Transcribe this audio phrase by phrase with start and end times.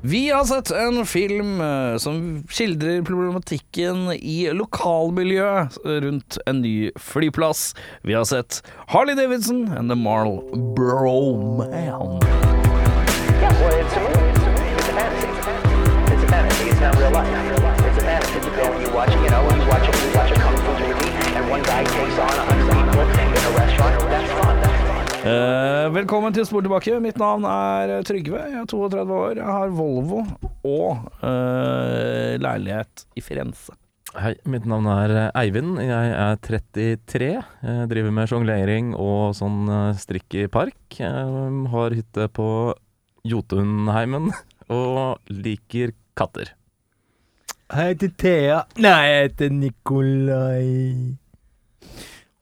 [0.00, 7.74] Vi har sett en film eh, som skildrer problematikken i lokalmiljøet rundt en ny flyplass.
[8.06, 8.62] Vi har sett
[8.94, 10.38] Harley Davidson and the Marl
[10.76, 11.72] Broman.
[11.72, 11.98] Yeah,
[19.42, 19.58] well,
[25.94, 26.98] velkommen til Spor tilbake.
[27.02, 28.40] Mitt navn er Trygve.
[28.50, 29.40] Jeg er 32 år.
[29.40, 30.22] Jeg har Volvo
[30.66, 33.74] og uh, leilighet i Firenze.
[34.16, 35.76] Hei, mitt navn er eh, Eivind.
[35.84, 37.26] Jeg er 33.
[37.62, 40.96] Jeg driver med sjonglering og sånn eh, strikk i park.
[40.96, 42.48] Jeg har hytte på
[43.28, 44.30] Jotunheimen
[44.80, 46.54] og liker katter.
[47.76, 48.62] Hei til Thea.
[48.80, 51.18] Nei, jeg heter Nikolai.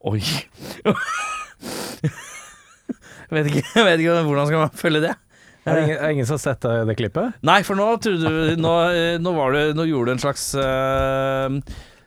[0.06, 0.22] Oi.
[3.32, 5.14] vet ikke, vet ikke hvordan skal man følge det.
[5.66, 7.38] Er det ingen, er ingen som har sett det, det klippet?
[7.46, 10.44] Nei, for nå trodde du Nå, eh, nå, var det, nå gjorde du en slags
[10.54, 11.50] uh,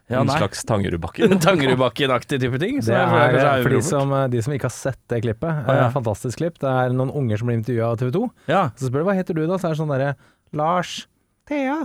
[0.09, 0.37] ja, en nei.
[0.39, 1.35] slags Tangerudbakken.
[1.45, 2.79] Tangerudbakken-aktig type ting.
[2.81, 5.51] Det er, er, eh, for de som, de som ikke har sett det klippet.
[5.67, 5.87] Ah, ja.
[5.93, 6.57] Fantastisk klipp.
[6.63, 8.25] Det er noen unger som blir intervjua av TV 2.
[8.49, 8.63] Ja.
[8.79, 10.13] Så spør du hva heter du da, så er det sånn derre
[10.55, 11.01] Lars.
[11.49, 11.81] Thea.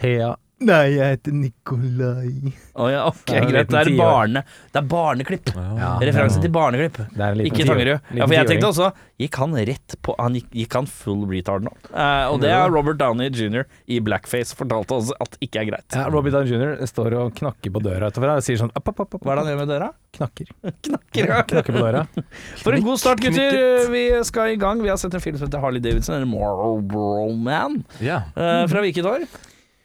[0.00, 0.32] Thea.
[0.58, 2.50] Nei, jeg heter Nikolai.
[2.74, 3.68] Oh, ja, ok, Det er greit.
[3.70, 4.40] Det er, barne,
[4.74, 5.52] det er barneklipp.
[5.54, 6.42] Ja, Referanse ja.
[6.42, 6.98] til barneklipp.
[7.14, 8.08] Det er Ikke Tangerud.
[8.18, 11.64] Ja, for jeg tenkte også Gikk han rett på Han gikk, gikk han full retard
[11.66, 11.72] nå?
[11.90, 13.66] Eh, og det er Robert Downey jr.
[13.90, 15.86] i blackface fortalte oss at ikke er greit.
[15.94, 16.74] Ja, Robbie Downey jr.
[16.90, 19.18] står og knakker på døra utenfor og sier sånn opp, opp, opp.
[19.22, 19.90] Hva er det han gjør med døra?
[20.18, 20.54] Knakker.
[20.88, 21.32] Knakker.
[21.34, 21.42] ja.
[21.50, 22.04] Knakker på døra.
[22.64, 23.86] For en god start, gutter.
[23.94, 24.82] Vi skal i gang.
[24.82, 28.30] Vi har sett en film som heter Harley Davidson, eller Marlboro Man, yeah.
[28.34, 29.26] eh, fra hvilket år?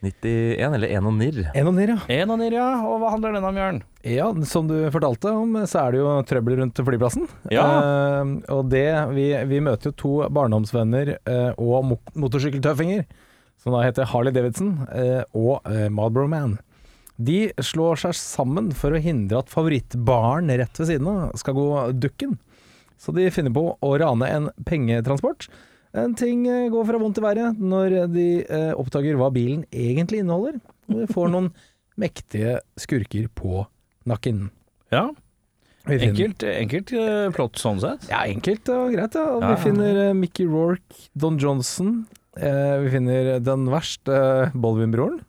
[0.03, 1.45] 91 eller En og nirr.
[1.55, 2.21] En og Nirr, ja.
[2.21, 2.67] En og Nirr, ja.
[2.83, 3.81] Og hva handler den om, Jørn?
[4.03, 7.29] Ja, som du fortalte om, så er det jo trøbbel rundt flyplassen.
[7.53, 7.63] Ja.
[7.63, 13.07] Eh, og det vi, vi møter jo to barndomsvenner eh, og mo motorsykkeltøffinger,
[13.63, 16.57] som da heter Harley Davidson eh, og eh, Marlboro Man.
[17.15, 21.67] De slår seg sammen for å hindre at favorittbaren rett ved siden av skal gå
[21.95, 22.35] dukken.
[22.99, 25.47] Så de finner på å rane en pengetransport.
[25.93, 30.23] En ting eh, går fra vondt til verre når de eh, oppdager hva bilen egentlig
[30.23, 30.57] inneholder.
[30.89, 31.51] Og de får noen
[32.03, 33.65] mektige skurker på
[34.09, 34.47] nakken.
[34.93, 35.11] Ja,
[35.89, 38.07] enkelt, enkelt eh, plott sånn sett.
[38.09, 39.17] Ja, enkelt og greit.
[39.19, 39.27] Ja.
[39.37, 39.53] Og ja.
[39.53, 42.03] Vi finner Mickey Rourke, Don Johnson.
[42.37, 44.17] Eh, vi finner den verste
[44.57, 45.21] Baldwin-broren.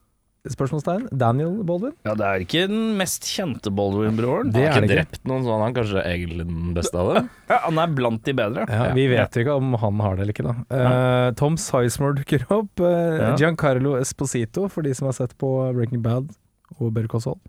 [0.44, 1.06] Spørsmålstegn.
[1.16, 1.94] Daniel Baldwin.
[2.04, 4.50] Ja, det er ikke den mest kjente Baldwin-broren.
[4.52, 7.30] Han Har er ikke drept noen, så han er kanskje egentlig den beste av dem.
[7.48, 8.66] Ja, han er blant de bedre.
[8.68, 10.54] Ja, vi vet jo ikke om han har det eller ikke, da.
[10.68, 12.82] Uh, Tom Sizemore dukker opp.
[12.82, 16.28] Uh, Giancarlo Esposito, for de som har sett på Breaking Bad
[16.76, 17.40] og Better Call Saul.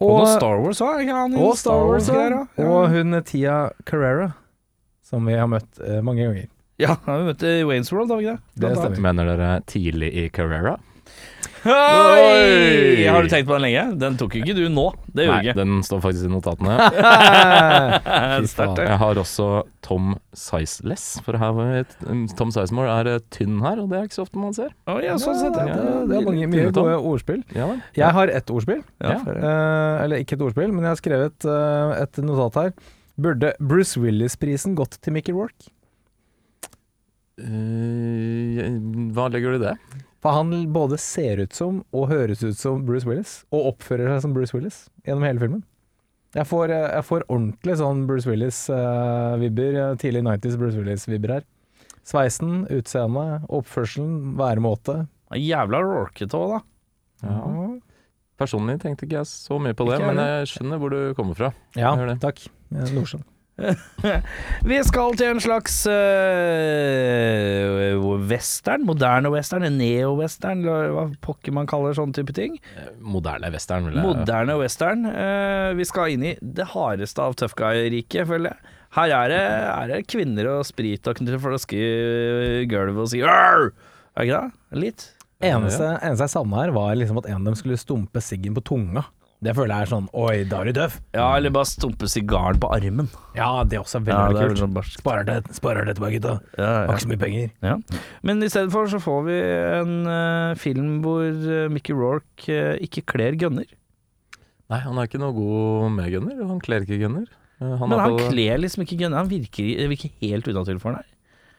[0.00, 2.16] Og, noe Star Wars òg, er og Star Wars, ja.
[2.16, 2.64] greier, da?
[2.64, 4.30] Og hun Tia Carrera,
[5.04, 6.48] som vi har møtt uh, mange ganger.
[6.80, 8.64] Ja, vi møtte Waynes World, har vi ikke det?
[8.64, 9.04] Det stemmer.
[9.10, 10.78] Mener dere tidlig i Carrera?
[11.62, 13.04] Oi!
[13.06, 13.82] Har du tenkt på den lenge?
[14.00, 14.88] Den tok ikke du nå.
[15.14, 15.54] Det gjorde Nei, ikke.
[15.60, 16.74] den står faktisk i notatene.
[18.42, 18.80] Fy faen.
[18.82, 19.46] Jeg har også
[19.86, 21.94] Tom Sizeless, for her var et,
[22.38, 24.72] Tom Sizemore er eh, tynn her, og det er ikke så ofte man ser.
[24.90, 25.76] Å, ja, sånn sett, det, ja.
[25.78, 27.44] det, det er mange, mye gode ordspill.
[27.54, 27.68] Ja.
[27.98, 28.82] Jeg har ett ordspill.
[28.98, 29.20] Ja, Ja.
[29.36, 32.74] Eh, eller ikke et ordspill, men jeg har skrevet eh, et notat her.
[33.22, 35.70] Burde Bruce Willis-prisen gått til Mickey Rourke?
[37.42, 38.72] Eh,
[39.14, 39.76] hva legger du i det?
[40.22, 44.24] For han både ser ut som og høres ut som Bruce Willis, og oppfører seg
[44.26, 45.64] som Bruce Willis gjennom hele filmen.
[46.32, 51.48] Jeg får, eh, jeg får ordentlig sånn Bruce Willis-vibber, uh, tidlig 90s Bruce Willis-vibber her.
[52.08, 55.02] Sveisen, utseendet, oppførselen, væremåte.
[55.36, 56.62] Jævla Rorkete òg, da.
[57.26, 57.66] Ja.
[58.40, 61.52] Personlig tenkte ikke jeg så mye på det, men jeg skjønner hvor du kommer fra.
[61.78, 62.40] Ja, takk.
[62.72, 63.26] Ja, Nordsjøen.
[64.70, 65.92] Vi skal til en slags uh,
[68.30, 72.56] western, moderne western, en neo-western, hva pokker man kaller sånne type ting.
[72.78, 75.04] Eh, Moderne western, vil jeg Moderne western.
[75.06, 78.76] Uh, vi skal inn i det hardeste av tough guy-riket, føler jeg.
[78.92, 83.22] Her er det, er det kvinner og sprit og knytte flaske i gulvet og si
[83.24, 83.70] «Arr!»
[84.12, 84.50] Er det ikke det?
[84.82, 85.04] Litt?
[85.42, 88.62] Eneste, eneste jeg savna her, var liksom at en av dem skulle stumpe siggen på
[88.68, 89.06] tunga.
[89.42, 90.92] Det føler jeg er sånn Oi, da er du døv.
[91.16, 93.08] Ja, eller bare stumpe sigaren på armen.
[93.34, 94.60] Ja, det er også Ja, veldig det er kult.
[94.62, 94.92] sånn.
[95.02, 96.34] Sparer det, sparer det tilbake, gutta.
[96.60, 97.50] Ja, Har ikke så mye penger.
[97.66, 97.76] Ja.
[98.22, 99.38] Men i stedet for så får vi
[99.80, 103.66] en eh, film hvor eh, Mickey Rourke eh, ikke kler gunner.
[104.70, 107.26] Nei, han er ikke noe god med gunner, han kler ikke gunner.
[107.60, 109.18] Eh, Han Men han på- kler liksom ikke gunner.
[109.24, 111.10] Han virker, virker helt unaturlig for han her.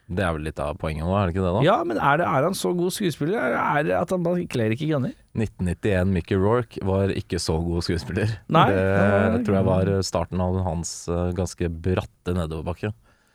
[0.10, 1.52] Det er vel litt av poenget nå, er det ikke det?
[1.56, 1.62] da?
[1.64, 4.44] Ja, men er, det, er han så god skuespiller, eller er det at han bare
[4.52, 5.14] kler ikke grønner?
[5.40, 8.36] 1991 Mickey Rourke var ikke så god skuespiller.
[8.52, 8.66] Nei.
[8.70, 12.92] Det tror jeg var starten av hans eh, ganske bratte nedoverbakke.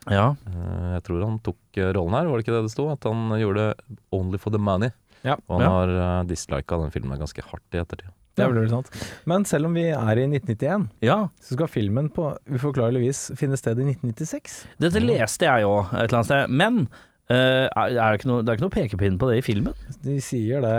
[0.09, 0.29] Ja.
[0.47, 2.87] Eh, Jeg tror han tok eh, rollen her, var det ikke det det sto?
[2.93, 3.73] At han gjorde
[4.13, 4.93] 'Only for the Money'.
[5.25, 5.35] Ja.
[5.49, 5.69] Og han Ja.
[5.73, 5.89] har
[6.21, 8.07] uh, dislika den filmen ganske hardt i ettertid.
[8.39, 8.89] Det er vel sant.
[9.29, 11.19] Men selv om vi er i 1991, ja.
[11.43, 14.57] så skal filmen på uforklarlig vis finne sted i 1996.
[14.81, 18.53] Dette leste jeg jo et eller annet sted, men uh, er det, ikke noe, det
[18.53, 19.75] er ikke noe pekepinn på det i filmen?
[20.05, 20.77] De sier det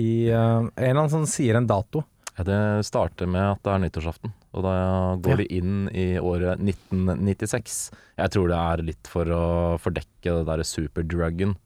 [0.00, 2.04] i uh, En eller annen som sier en dato.
[2.38, 4.74] Ja, det starter med at det er nyttårsaften, og da
[5.20, 5.48] går Ja.
[5.58, 7.90] inn i året 1996.
[8.16, 9.42] Jeg tror det er litt for å
[9.82, 11.56] fordekke det derre superdruggen.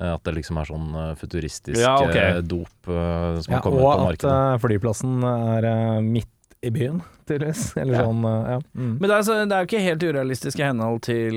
[0.00, 2.16] Eh, At det liksom er sånn eh, futuristisk Ja, ok.
[2.18, 4.62] eh, dop som Ja, har kommet på og at markedet.
[4.64, 6.30] flyplassen er midt
[6.64, 7.76] i byen, tydeligvis.
[7.80, 8.04] Eller Ja.
[8.08, 8.56] sånn, ja.
[8.74, 8.92] Mm.
[8.98, 11.36] Men det er, så, det er jo ikke helt urealistisk i henhold til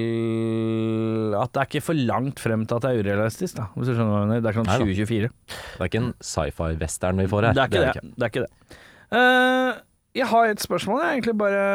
[1.37, 3.67] at det er ikke for langt frem til at det er urealistisk, da.
[3.75, 4.41] Hvis du skjønner hva jeg mener.
[4.41, 5.31] Det er ikke sånn 2024.
[5.51, 7.57] Det er ikke en sci-fi-western vi får her.
[7.57, 8.13] Det er ikke det.
[8.15, 8.79] det, er ikke det.
[9.13, 9.71] Uh,
[10.17, 11.65] jeg har et spørsmål, jeg, egentlig bare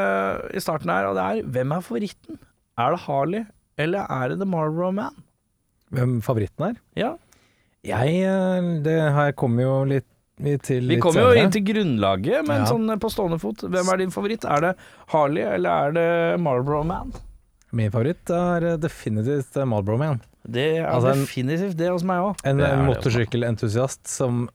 [0.56, 2.40] i starten her, og det er hvem er favoritten?
[2.80, 3.44] Er det Harley,
[3.78, 5.14] eller er det The Marlboro Man?
[5.92, 6.80] Hvem favoritten er?
[6.98, 7.12] Ja.
[7.84, 10.08] Jeg eh, Det her kommer jo litt
[10.42, 12.70] vi til Vi kommer jo inn til grunnlaget, men Ja.
[12.70, 14.44] sånn på stående fot, hvem er din favoritt?
[14.48, 14.72] Er det
[15.12, 17.12] Harley, eller er det Marlboro Man?
[17.72, 20.20] Min favoritt er eh, definitivt eh, Marlboro Man.
[20.42, 22.40] Det er Altså, en- definitivt det hos meg òg.
[22.44, 24.48] En, en motorsykkelentusiast som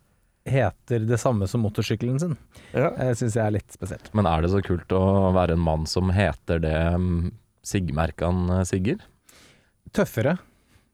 [0.47, 2.37] heter det samme som motorsykkelen sin.
[2.73, 2.89] Ja.
[3.15, 4.09] Syns jeg er litt spesielt.
[4.15, 7.31] Men er det så kult å være en mann som heter det mm,
[8.19, 8.97] han eh, sigger?
[9.93, 10.37] Tøffere.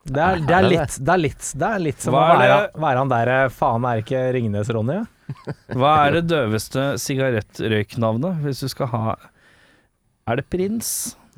[0.04, 3.00] Det er, det, Er litt, det, er litt, det er litt som å være, være
[3.00, 5.00] han der eh, Faen, er ikke Ringnes-Ronny?
[5.80, 9.04] Hva er det døveste sigarettrøyknavnet, hvis du skal ha
[10.28, 10.90] Er det Prins?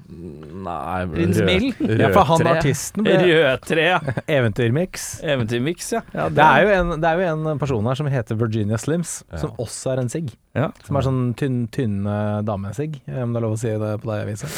[0.09, 1.67] Nei Prins Mill?
[1.77, 3.99] Ja, for han artisten ble Rødtre, ja.
[4.29, 5.05] Eventyrmix.
[5.25, 6.01] Eventyrmix, ja.
[6.13, 9.19] ja Det er, jo en, det er jo en person her som heter Virginia Slims,
[9.31, 9.41] Ja.
[9.45, 10.33] som også er en sigg.
[10.57, 10.71] Ja.
[10.85, 14.11] Som er sånn tynn, tynn eh, damesigg, om det er lov å si det på
[14.11, 14.49] det Avisa.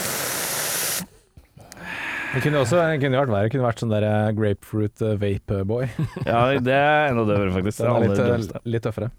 [2.33, 3.47] Det kunne også det kunne vært verre.
[3.47, 5.85] Det kunne vært sånn der eh, grapefruit eh, vape boy.
[6.27, 7.79] ja, det er enda døvere, faktisk.
[7.79, 7.87] Det
[8.17, 9.11] Den er litt, eh, litt tøffere.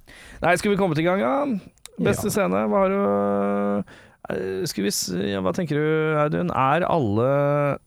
[0.44, 1.72] Nei, skal vi komme til gang, da?
[1.98, 2.34] Beste Ja.
[2.36, 3.00] scene, hva har du
[4.34, 5.86] eh, Skal vi s- ja, Hva tenker du,
[6.20, 6.52] Audun?
[6.52, 7.30] Er alle,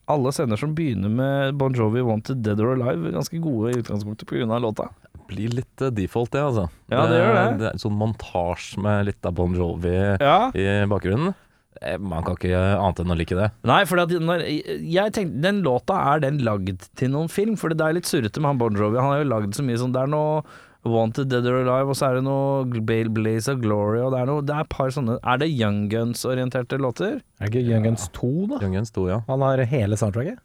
[0.10, 4.28] alle scener som begynner med Bon Jovi 'Wanted Dead or Alive' ganske gode i utgangspunktet
[4.28, 4.60] pga.
[4.60, 4.90] låta?
[5.32, 6.66] Blir litt default, det, altså.
[6.92, 7.46] Ja, det gjør det.
[7.62, 10.50] Det er en sånn montasje med litt av Bon Jovi Ja.
[10.52, 11.34] i bakgrunnen.
[11.82, 13.52] Eh, Man kan ikke annet enn å like det.
[13.70, 17.82] Nei, for når, jeg tenkte, den låta er den lagd til noen film, for det
[17.86, 19.00] er litt surrete med han Bon Jovi.
[19.00, 20.44] Han har jo lagd så mye sånn Det er noe
[20.84, 24.22] Wanted Dead or Alive, og så er det noe Bale Blaze of Glory, og det
[24.24, 27.20] er noe Det er et par sånne Er det Young Guns-orienterte låter?
[27.40, 28.62] Er det ikke Young Guns 2, da?
[28.66, 29.20] Young Guns 2, ja.
[29.28, 30.40] Han har hele soundtracket.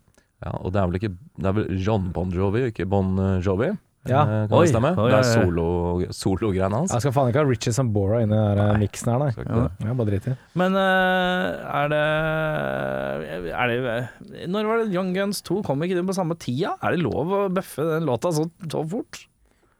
[0.44, 0.52] ja.
[0.61, 3.70] Og det er vel ikke Det er vel John Bon Jovi, ikke Bon eh, Jovi?
[4.08, 4.23] Ja.
[4.23, 4.91] Eh, Kan Oi, det stemme?
[4.97, 5.35] oi, det er oi.
[5.35, 6.93] solo- solo-greiene hans.
[6.94, 8.79] Jeg skal faen ikke ha Richie Sambora inni den Nei.
[8.87, 9.69] miksen her, nei.
[9.87, 10.37] Ja, bare drit i.
[10.55, 11.47] Men eh,
[11.82, 12.03] er det
[13.53, 15.62] Er det Når var det Young Guns 2?
[15.67, 16.76] Kom ikke den på samme tida?
[16.82, 19.26] Er det lov å bøffe den låta så, så fort?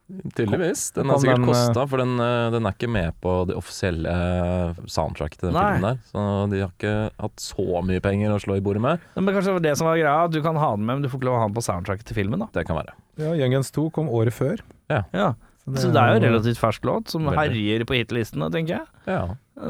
[0.07, 0.85] Tydeligvis.
[0.95, 4.11] Den har sikkert eh, kosta, for den, eh, den er ikke med på det offisielle
[4.11, 5.65] eh, soundtracket til den Nei.
[5.73, 5.97] filmen der.
[6.07, 6.21] Så
[6.53, 6.93] de har ikke
[7.25, 9.03] hatt så mye penger å slå i bordet med.
[9.17, 11.03] Men kanskje det var det som var greia, at du kan ha den med, men
[11.03, 12.47] du får ikke lov å ha den på soundtracket til filmen, da.
[12.55, 12.95] Det kan være.
[13.19, 14.63] Ja, Young Guns 2 kom året før.
[14.87, 15.33] Ja.
[15.67, 17.41] Så det er jo en relativt fersk låt, som Veldig.
[17.41, 18.85] herjer på hitlistene, tenker jeg.
[19.11, 19.23] Ja.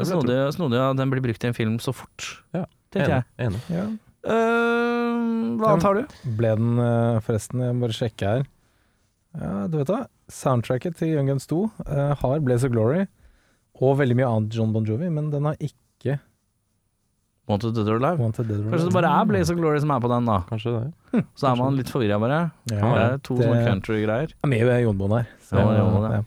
[0.06, 3.26] Snodig, snodig at den blir brukt i en film så fort, Ja, tenker jeg.
[3.48, 3.64] Enig.
[3.74, 3.88] Ja.
[4.28, 6.16] Uh, hva annet har du?
[6.38, 6.84] Ble den
[7.26, 8.46] forresten, jeg må bare sjekke her.
[9.38, 10.04] Ja, du vet hva.
[10.32, 13.06] Soundtracket til Young Guns 2 uh, har Blaze of Glory
[13.80, 16.18] og veldig mye annet John Bon Jovi, men den har ikke
[17.48, 18.20] Wanted Dead or Alive?
[18.20, 20.40] Wanted Dead or Kanskje det bare er Blaze of Glory som er på den, da.
[20.50, 21.22] Kanskje det.
[21.40, 22.40] Så er man litt forvirra, bare.
[22.74, 24.34] Ja, Det er to det sånne country-greier.
[24.36, 25.30] Ja, mye ved Jon Bon her.
[25.48, 26.20] Så, Ja, Jon ja.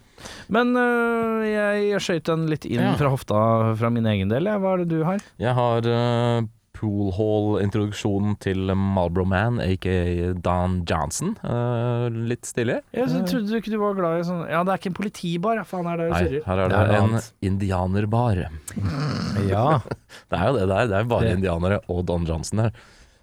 [0.48, 2.94] Men øh, jeg skøyt den litt inn Ja.
[2.96, 3.42] fra hofta
[3.76, 4.48] fra min egen del.
[4.48, 5.20] Hva er det du har?
[5.40, 6.48] Jeg har uh,
[6.80, 11.34] Pool Hall-introduksjonen til Marlboro Man, aka Don Johnson.
[11.44, 12.78] Uh, litt stilig.
[12.96, 15.60] Jeg trodde du ikke du var glad i sånn Ja, det er ikke en politibar.
[15.68, 16.46] Faen, er det Nei, surrer?
[16.48, 17.28] her er det, Det er en annet.
[17.50, 18.40] indianerbar.
[19.50, 19.66] ja.
[20.30, 20.88] Det er jo det der.
[20.90, 22.72] Det er bare Det- indianere og Don Johnson her.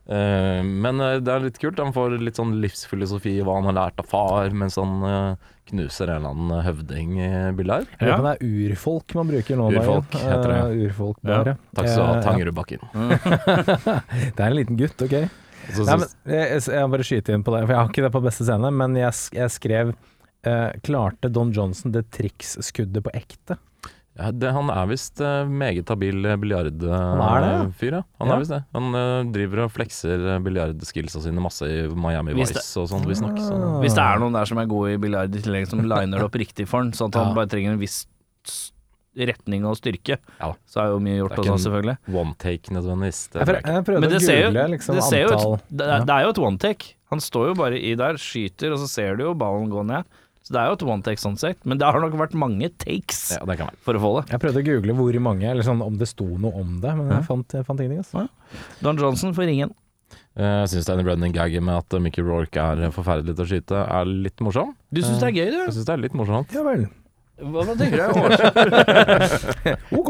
[0.07, 1.81] Uh, men eh, det er litt kult.
[1.83, 6.09] Han får litt sånn livsfilosofi, hva han har lært av far, mens han eh, knuser
[6.11, 8.17] en eller annen høvding i bildet Ja.
[8.23, 9.67] Det er urfolk man bruker nå.
[9.75, 10.59] Urfolk da, heter det.
[10.61, 11.53] Uh, urfolk bare.
[11.75, 12.79] Takk skal du ha, Eh, Tangerudbakken.
[12.93, 14.01] ja.
[14.35, 15.17] Det er en liten gutt, ok.
[15.75, 18.11] Så- Nei, men jeg, jeg bare skyter inn på det, for jeg har ikke det
[18.15, 19.91] på beste scene, men jeg, jeg skrev
[20.47, 23.57] uh, Klarte Don Johnson det triksskuddet på ekte?
[24.17, 27.09] Ja, det, han er visst eh, meget habil er det, ja?
[27.13, 28.03] biljardfyr, ja.
[28.19, 28.33] Han Ja.
[28.33, 28.61] er visst det.
[28.73, 33.05] Han eh, driver og flekser uh, biljardskillsa sine masse i Miami Hvis Vice og sånn,
[33.05, 33.37] visstnok.
[33.37, 33.53] Så.
[33.53, 33.75] Ah.
[33.83, 36.25] Hvis det er noen der som er gode i biljard i tillegg, som liner det
[36.25, 38.05] opp riktig for han, sånn at han bare trenger en viss
[39.17, 40.51] retning og styrke, Ja.
[40.69, 41.97] så er jo mye gjort Det er ikke også, en- selvfølgelig.
[42.13, 43.21] One take nødvendigvis.
[43.33, 45.87] Det Jeg, jeg prøvde Men å google ser jo, liksom, det ser jo et, det,
[46.05, 46.93] det er jo et one take.
[47.09, 50.05] Han står jo bare i der, skyter, og så ser du jo ballen gå ned.
[50.47, 52.69] Så det er jo et one take sånn sett, men det har nok vært mange
[52.79, 53.79] takes Ja, det kan være.
[53.83, 54.29] for å få det.
[54.31, 57.09] Jeg prøvde å google hvor mange, eller sånn om det sto noe om det, men
[57.11, 57.17] Ja.
[57.19, 57.99] jeg fant, jeg fant ingenting.
[58.05, 58.29] Altså.
[58.81, 59.73] Don Johnson får ringen.
[60.37, 63.81] Eh, Jeg syns den running gagen med at Mickey Rourke er forferdelig til å skyte,
[63.89, 64.71] er litt morsom.
[64.93, 65.57] Du syns det er gøy, du?
[65.65, 66.53] Jeg syns det er litt morsomt.
[66.55, 66.87] Ja vel.
[67.37, 69.77] Hva, hva tenker du er?
[69.99, 70.09] Ok.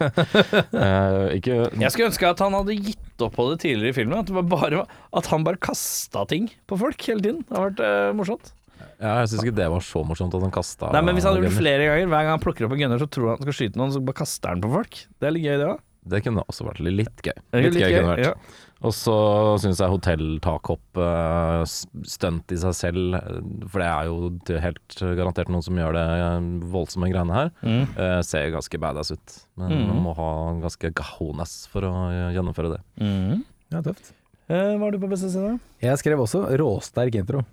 [0.00, 4.18] Eh, ikke Jeg skulle ønske at han hadde gitt opp på det tidligere i filmen.
[4.22, 7.42] At, det var bare, at han bare kasta ting på folk hele tiden.
[7.48, 8.52] Det har vært uh, morsomt.
[9.00, 11.38] Ja, jeg syns ikke det var så morsomt at han kasta Nei, men Hvis han
[11.38, 13.46] gjør det flere ganger, hver gang han plukker opp en gunner, så tror han han
[13.48, 14.98] skal skyte noen, så bare kaster han på folk.
[15.18, 15.78] Det er litt gøy, det òg.
[16.10, 17.36] Det kunne også vært litt gøy.
[17.60, 18.52] Litt gøy, kunne det vært.
[18.80, 19.14] Og så
[19.60, 21.64] syns jeg hotelltakhopp uh,
[22.08, 24.30] stunt i seg selv, eh, for det er jo
[24.64, 27.82] helt garantert noen som gjør det eh, voldsomme greiene her, Mm.
[28.00, 29.36] eh, ser ganske badass ut.
[29.60, 29.86] Men Mm.
[29.92, 30.30] man må ha
[30.64, 32.80] ganske gahones for å eh, gjennomføre det.
[33.04, 33.44] Mm.
[33.70, 34.12] Ja, tøft.
[34.48, 35.60] Eh, hva har du på beste side?
[35.84, 37.44] Jeg skrev også råsterk intro.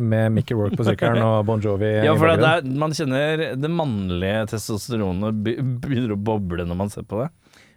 [0.00, 3.70] Med Mickey Rourke på sykkelen og Bon Jovi Ja, for det er, man kjenner det
[3.70, 7.28] mannlige testosteronet begynner å boble når man ser på det.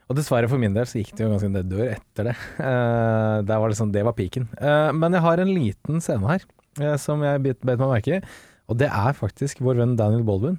[0.05, 2.35] Og dessverre for min del så gikk det jo ganske nedover etter det.
[2.59, 4.47] Uh, der var det sånn, det var piken.
[4.61, 6.45] Uh, men jeg har en liten scene her
[6.79, 8.23] uh, som jeg bet, bet meg merke i,
[8.69, 10.55] og det er faktisk vår venn Daniel Baldwin.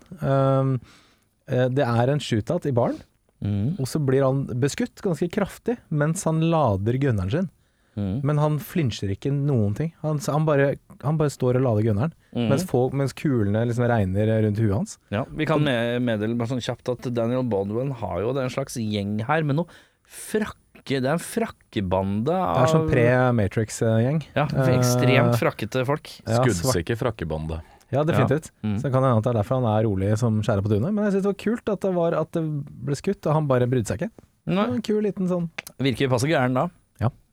[1.47, 2.99] Det er en shootout i baren,
[3.45, 3.75] Mm.
[3.77, 7.49] og så blir han beskutt ganske kraftig mens han lader gunneren sin.
[7.97, 8.21] Mm.
[8.29, 9.93] Men han flinsjer ikke noen ting.
[10.03, 12.51] Han, han, bare, han bare står og lader gunneren, Mm.
[12.51, 14.99] mens, folk, mens kulene liksom regner rundt huet hans.
[15.11, 18.51] Ja, vi kan med- meddele bare sånn kjapt at Daniel Baldwin har jo det er
[18.51, 19.67] en slags gjeng her med noe
[20.07, 24.21] frakke Det er en frakkebande Det av er sånn pre-Matrix-gjeng.
[24.37, 26.07] Ja, Eh, ekstremt frakkete folk.
[26.29, 27.63] Ja, frakkebande Skuddsikker.
[27.91, 28.51] Ja, definitivt.
[28.63, 28.77] Mm.
[28.79, 30.93] Så det kan hende at det er derfor han er rolig som skjæra på tunet.
[30.95, 32.43] Men jeg syns det var kult at det, var, at det
[32.85, 34.11] ble skutt, og han bare brydde seg ikke.
[34.47, 35.51] Det En kul liten sånn
[35.81, 36.69] virker passe gæren da.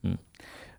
[0.03, 0.19] Mm.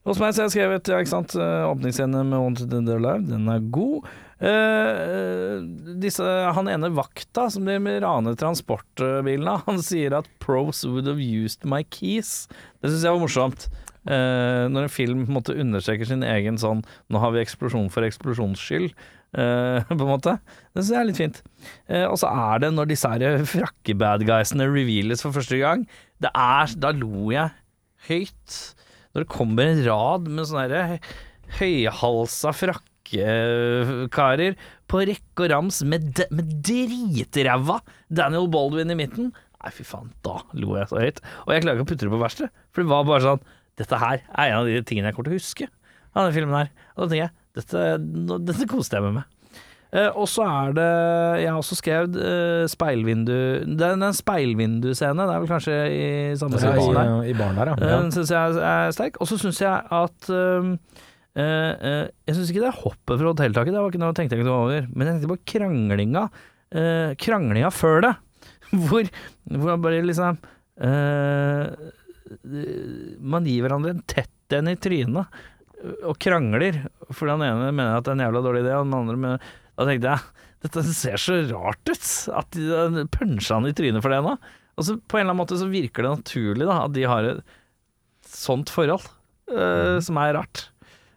[0.05, 3.25] Hos meg så har jeg skrevet ja, ikke sant, eh, åpningsscene med Wanted Their Life,
[3.31, 4.11] den er god.
[4.45, 5.63] Eh,
[6.03, 6.27] disse,
[6.59, 11.81] han ene vakta som de raner transportbilene, han sier at pros would have used my
[11.89, 12.45] keys.
[12.85, 13.67] Det syns jeg var morsomt.
[14.05, 17.87] Eh, når en film på en måte understreker sin egen sånn Nå har vi eksplosjon
[17.89, 18.93] for eksplosjons skyld,
[19.41, 20.37] uh, på en måte.
[20.77, 21.41] Det syns jeg er litt fint.
[22.13, 23.09] Og så er det når disse
[23.57, 25.89] frakke-badguysene reveales for første gang,
[26.21, 27.49] det er Da lo jeg
[28.11, 28.61] høyt.
[29.15, 31.15] Når det kommer en rad med sånne her
[31.61, 34.57] høyhalsa frakkekarer
[34.91, 37.79] på rekke og rams med, de, med dritræva
[38.11, 39.31] Daniel Baldwin i midten.
[39.65, 41.21] Nei, fy faen, da lo jeg så høyt.
[41.47, 43.45] Og jeg klarer ikke å putte det på verste, for det var bare sånn
[43.75, 46.59] Dette her er en av de tingene jeg kommer til å huske av denne filmen
[46.61, 46.69] her.
[46.95, 47.81] Og da tenker jeg dette,
[48.51, 49.27] dette koste jeg meg med.
[49.95, 50.89] Eh, og så er det
[51.45, 53.35] Jeg har også skrevet uh, speilvindu
[53.79, 56.09] Det er en speilvinduscene, Det er vel kanskje i
[56.41, 57.13] samme Det er i der.
[57.13, 57.77] i, i baren der, ja.
[57.79, 57.93] Eh.
[57.93, 59.21] Den syns jeg er sterk.
[59.23, 63.31] Og så syns jeg at um, uh, uh, Jeg syns ikke det er hoppet fra
[63.31, 64.91] hotelltaket, det var ikke noe jeg tenkte jeg over.
[64.91, 66.27] Men jeg tenkte på kranglinga
[67.23, 68.15] Kranglinga før det.
[68.89, 69.07] Hvor,
[69.47, 70.41] hvor bare liksom
[73.23, 75.45] Man gir hverandre en tett en i trynet
[76.03, 76.81] og krangler.
[77.13, 79.53] For den ene mener at det er en jævla dårlig idé, og den andre mener
[79.75, 82.07] Da tenkte jeg dette ser så rart ut.
[82.33, 84.37] At de punsja han i trynet for det nå.
[84.75, 87.29] Og så på en eller annen måte så virker det naturlig da at de har
[87.29, 87.43] et
[88.27, 89.05] sånt forhold,
[89.53, 90.69] eh, som er rart.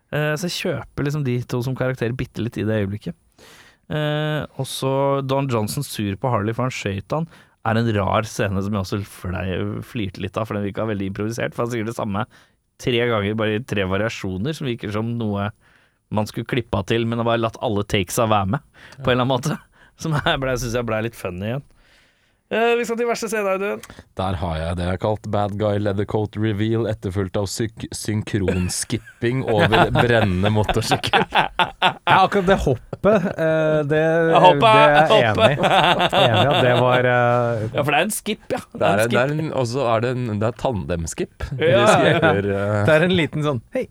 [0.07, 3.15] Uh, så jeg kjøper liksom de to som karakterer bitte litt i det øyeblikket.
[3.91, 4.91] Uh, og så
[5.23, 7.27] Don Johnson sur på Harley for han skøyt han,
[7.67, 11.55] er en rar scene som jeg også flirte litt av, for den virka veldig improvisert.
[11.55, 12.23] For han sier det samme
[12.79, 15.49] tre ganger, bare i tre variasjoner, som virker som noe
[16.13, 18.67] man skulle klippa til, men har bare latt alle takesa være med,
[18.99, 19.57] på en eller annen måte.
[20.01, 21.65] Som jeg syns jeg blei litt funny igjen.
[22.47, 23.81] Eh, vi skal til verste scene, Audun.
[24.15, 29.41] Der har jeg det jeg har kalt bad guy leathercoat reveal, etterfulgt av syk synkronskipping
[29.51, 31.25] over brennende motorsykkel.
[31.27, 33.99] ja, akkurat det hoppet, eh, det,
[34.31, 35.59] Hoppet, det er jeg enig i.
[36.21, 38.63] Enig at det var uh, Ja, for det er en skip, ja.
[38.71, 41.49] Det er er, det er en, er det en det er tandemskip.
[41.59, 41.83] Ja,
[42.31, 43.89] De Det er en liten sånn Hei!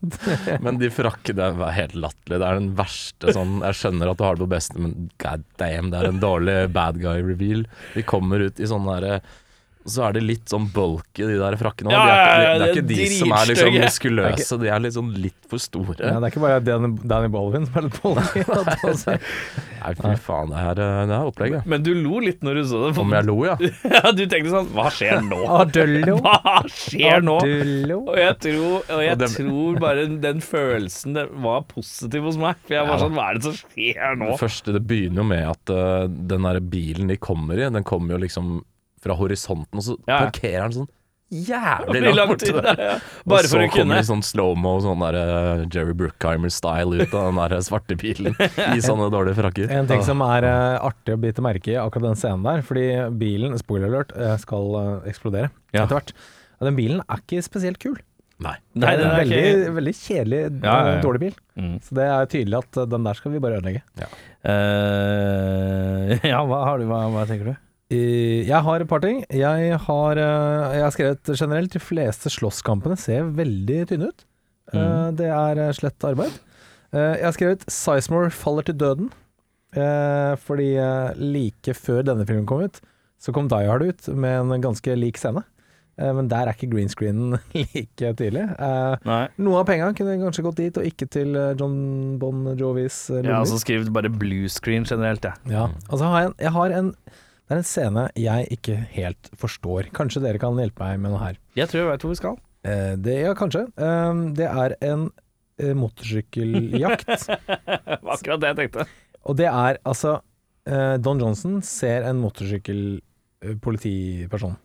[0.64, 2.38] Men de frakkene det er helt latterlig.
[2.38, 5.44] Det er den verste sånn Jeg skjønner at du har det på beste, men god
[5.60, 7.66] damn, det er en dårlig bad guy reveal.
[7.96, 9.20] De kommer ut i sånne derre
[9.88, 11.92] så er det litt sånn bulky, de der frakkene.
[11.94, 14.58] Ja, de er, ja, ja, ikke- det er ikke er de som er liksom muskuløse,
[14.62, 15.96] de er litt sånn litt for store.
[15.98, 18.44] Ja, det er ikke bare Danny, Danny Baldwin som er litt bulky.
[19.78, 21.66] Nei, fy faen, det er, eh, det er opplegget.
[21.70, 22.98] Men du lo litt når du så det.
[22.98, 23.56] Om jeg lo, ja.
[23.98, 25.38] Ja, du tenkte sånn Hva skjer nå?
[25.62, 26.16] Adullo.
[26.24, 27.36] Hva skjer nå?
[27.42, 27.98] Adullo.
[28.10, 32.58] Og jeg tror, og jeg tror bare den følelsen det var positiv hos meg.
[32.66, 34.32] For jeg var sånn Hva er det som skjer nå?
[34.34, 37.86] Det første, det begynner jo med at uh, den der bilen de kommer i, den
[37.86, 38.58] kommer jo liksom
[39.02, 40.24] fra horisonten, og så Ja.
[40.26, 40.88] parkerer han sånn
[41.28, 42.78] jævlig langt lang borti tid, der.
[42.80, 42.92] ja.
[43.20, 47.12] Og Bare så for å kommer det sånn slow-mo, sånn der uh, Jerry Bruckheimer-style ut
[47.12, 48.32] av den der svarte bilen
[48.76, 49.68] i sånne dårlige frakker.
[49.76, 52.86] En ting som er uh, artig å bite merke i akkurat den scenen der, fordi
[53.20, 55.84] bilen, spoiler alert, eh, skal uh, eksplodere Ja.
[55.84, 56.14] etter hvert.
[56.62, 57.98] Og den bilen er ikke spesielt kul.
[58.40, 58.54] Nei.
[58.78, 61.00] Nei, det er en er veldig, ikke veldig kjedelig, Ja, ja, ja.
[61.02, 61.36] dårlig bil.
[61.58, 61.72] Mm.
[61.82, 63.82] Så det er tydelig at den der skal vi bare ødelegge.
[64.48, 67.56] Eh, Ja, hva, har du, hva, hva tenker du?
[67.90, 69.24] I- Jeg har et par ting.
[69.30, 74.24] Jeg har, eh, jeg har skrevet generelt de fleste slåsskampene ser veldig tynne ut.
[74.74, 75.16] Mm.
[75.16, 76.32] Det er eh, slett arbeid.
[76.92, 79.10] Eh, Jeg har skrevet 'Sizemore faller til døden'.
[79.76, 82.80] Eh, Fordi eh, like før denne filmen kom ut,
[83.20, 85.42] så kom Die Hard ut med en ganske lik scene.
[85.98, 88.44] Eh, Men der er ikke green screenen like tydelig.
[88.60, 89.28] Eh, Nei.
[89.38, 93.16] Noe av penga kunne kanskje gått dit, og ikke til eh, John Bon Jovis eh,
[93.22, 93.40] Jeg har lommer.
[93.46, 95.32] altså skrevet bare blue screen generelt, jeg.
[95.50, 96.94] Ja, og så har jeg, en, jeg har en
[97.48, 99.86] Det er en scene jeg ikke helt forstår.
[99.96, 101.38] Kanskje dere kan hjelpe meg med noe her.
[101.56, 102.34] Jeg tror jeg vet hvor vi skal.
[102.68, 103.62] Eh, det, ja, kanskje.
[103.80, 105.06] Um, det er en
[105.56, 107.08] eh, motorsykkeljakt.
[108.12, 108.84] Akkurat det jeg tenkte.
[109.24, 110.20] og det er altså
[110.68, 114.60] eh, Don Johnson ser en motorsykkelpolitiperson.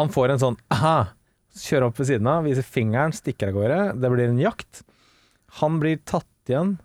[0.00, 1.12] Han får en sånn aha,
[1.60, 4.00] kjører opp ved siden av, viser fingeren, stikker av gårde.
[4.00, 4.80] Det blir en jakt.
[5.60, 6.80] Han blir tatt igjen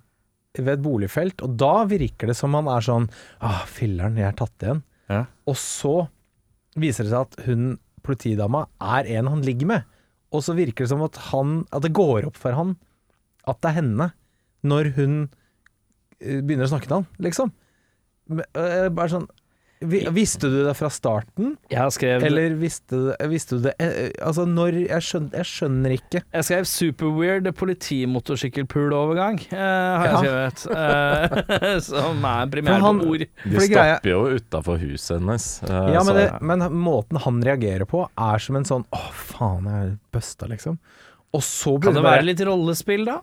[0.59, 3.07] ved et boligfelt, og da virker det som han er sånn
[3.39, 4.83] ah, filler'n, jeg er tatt igjen.
[5.49, 5.95] Og så
[6.79, 9.87] viser det seg at hun politidama er en han ligger med.
[10.33, 12.77] Og så virker det som at han At det går opp for han
[13.43, 14.05] at det er henne,
[14.63, 15.15] når hun
[16.23, 17.49] eh, begynner å snakke til han, liksom.
[18.31, 19.25] Eh, bare sånn
[19.83, 24.45] Visste du det fra starten, Jeg skrev eller visste, visste du det eh, eh, Altså,
[24.47, 26.21] når Jeg skjønner, jeg skjønner ikke.
[26.33, 30.65] Jeg skrev 'superweird politimotorsykkelpool-overgang', eh, har jeg skrevet.
[31.63, 33.25] Eh, som er primært ord.
[33.43, 35.47] De stopper jo utafor huset hennes.
[35.67, 39.67] eh, Ja, men, det, men måten han reagerer på, er som en sånn Å, faen,
[39.69, 40.79] jeg er busta, liksom.
[41.33, 43.19] Og så Kan det være litt rollespill, da?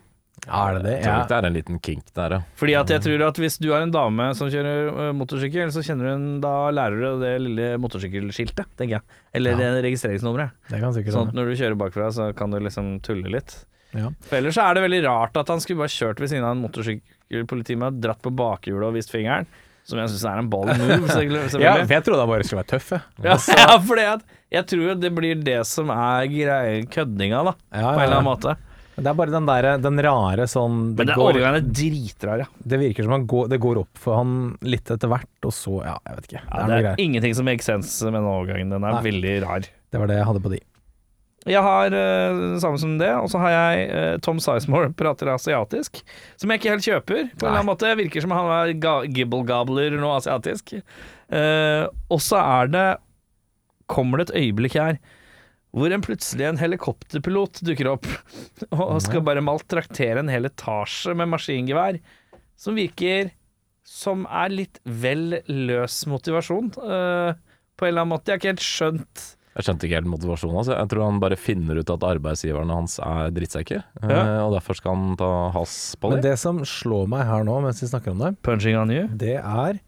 [0.49, 0.93] Er det det?
[1.05, 1.19] Ja.
[1.29, 2.39] det er en liten kink der, ja.
[2.57, 6.15] Fordi at jeg tror at hvis du har en dame som kjører motorsykkel, så kjenner
[6.15, 9.19] hun da lærer du det lille motorsykkelskiltet, tenker jeg.
[9.37, 9.57] Eller Ja.
[9.75, 10.51] det registreringsnummeret.
[10.71, 13.65] Det kan sikkert Sånn at når du kjører bakfra, så kan du liksom tulle litt.
[13.93, 14.09] Ja.
[14.25, 16.55] For ellers så er det veldig rart at han skulle bare kjørt ved siden av
[16.55, 19.45] en motorsykkelpolitimann, dratt på bakhjulet og vist fingeren.
[19.83, 21.09] Som jeg syns er en ball move.
[21.61, 22.91] Ja, jeg trodde han bare skulle være tøff.
[23.25, 27.53] Ja, ja, for jeg tror jo det blir det som er greie køddinga, da.
[27.73, 28.57] Ja, På en eller annen måte.
[29.01, 32.49] Det er bare den der, den rare sånn Men det, den overgangen er dritrar, ja.
[32.73, 34.35] det virker som han går, det går opp for han
[34.65, 36.43] litt etter hvert, og så Ja, jeg vet ikke.
[36.43, 38.73] Det ja er det er ingenting som makes sense med den overgangen.
[38.73, 39.05] Den er Nei.
[39.09, 39.65] veldig rar.
[39.91, 40.61] Det var det jeg hadde på de.
[41.49, 46.03] Jeg har uh, samme som det, og så har jeg uh, Tom Sizemore prater asiatisk,
[46.37, 47.23] som jeg ikke helt kjøper.
[47.33, 50.75] På en eller annen måte Virker som han er ga gibble-gabler noe asiatisk.
[51.31, 52.85] Uh, og så er det
[53.91, 55.01] Kommer det et øyeblikk her
[55.71, 58.07] hvor en plutselig en helikopterpilot dukker opp
[58.75, 62.01] og skal bare maltraktere en hel etasje med maskingevær,
[62.59, 63.31] som virker
[63.87, 67.31] som er litt vel løs motivasjon, uh,
[67.75, 68.29] på en eller annen måte.
[68.29, 69.23] Jeg har ikke helt skjønt
[69.55, 70.69] Jeg skjønte ikke helt motivasjonen hans.
[70.71, 74.21] Jeg tror han bare finner ut at arbeidsgiverne hans er drittsekker, eh, Ja.
[74.45, 77.81] og derfor skal han ta has på Men det som slår meg her nå, mens
[77.83, 79.07] vi snakker om det, punching on you.
[79.07, 79.81] det er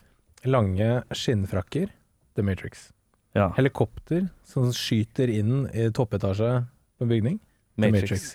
[0.43, 1.93] lange skinnfrakker,
[2.35, 2.89] The Matrix.
[3.33, 3.47] Ja.
[3.57, 6.51] Helikopter som skyter inn i toppetasje
[6.97, 7.39] på en bygning.
[7.81, 8.03] Matrix.
[8.03, 8.27] Matrix.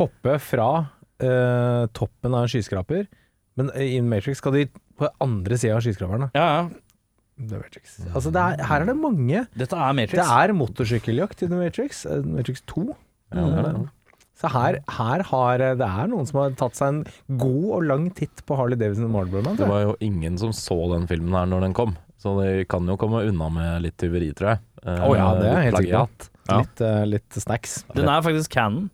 [0.00, 0.68] Hoppe fra
[1.20, 3.06] eh, toppen av en skyskraper,
[3.56, 6.26] men i Matrix skal de på andre sida av skyskraperen.
[6.26, 6.30] da.
[6.36, 6.82] Ja, ja.
[7.36, 7.98] The Matrix.
[8.16, 9.42] Altså det er, her er det mange.
[9.60, 10.16] Dette er Matrix.
[10.22, 12.06] Det er motorsykkeljakt i The Matrix.
[12.08, 12.86] eh, Matrix 2.
[13.36, 13.84] Ja, det er det.
[14.36, 17.84] Så her, her har eh, det er noen som har tatt seg en god og
[17.88, 19.56] lang titt på Harley Davidson og Marlboro Man.
[19.60, 21.94] Det var jo ingen som så den filmen her når den kom,
[22.26, 24.64] så de kan jo komme unna med litt tyveri, tror jeg.
[24.82, 26.28] Eh, Å ja, det er helt sikkert.
[26.46, 26.60] Ja.
[26.62, 27.80] Litt, uh, litt snacks.
[27.94, 28.90] Den er faktisk canon.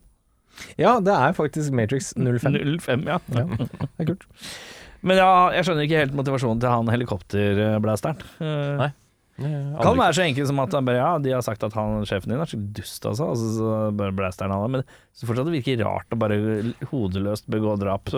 [0.77, 2.57] Ja, det er faktisk Matrix 05.
[2.81, 3.19] 05, ja.
[3.33, 4.27] Ja, det er kult.
[5.03, 8.21] Men ja, jeg skjønner ikke helt motivasjonen til han helikopterblasteren.
[8.39, 8.91] Uh, Nei.
[9.41, 12.05] Eh, kan være så enkelt som at han bare, ja, de har sagt at han,
[12.09, 13.31] sjefen din er så dust, altså.
[13.33, 14.77] altså så blasteren blaster han.
[14.77, 14.85] Men
[15.17, 16.39] så fortsatt det virker rart å bare
[16.93, 18.13] hodeløst begå drap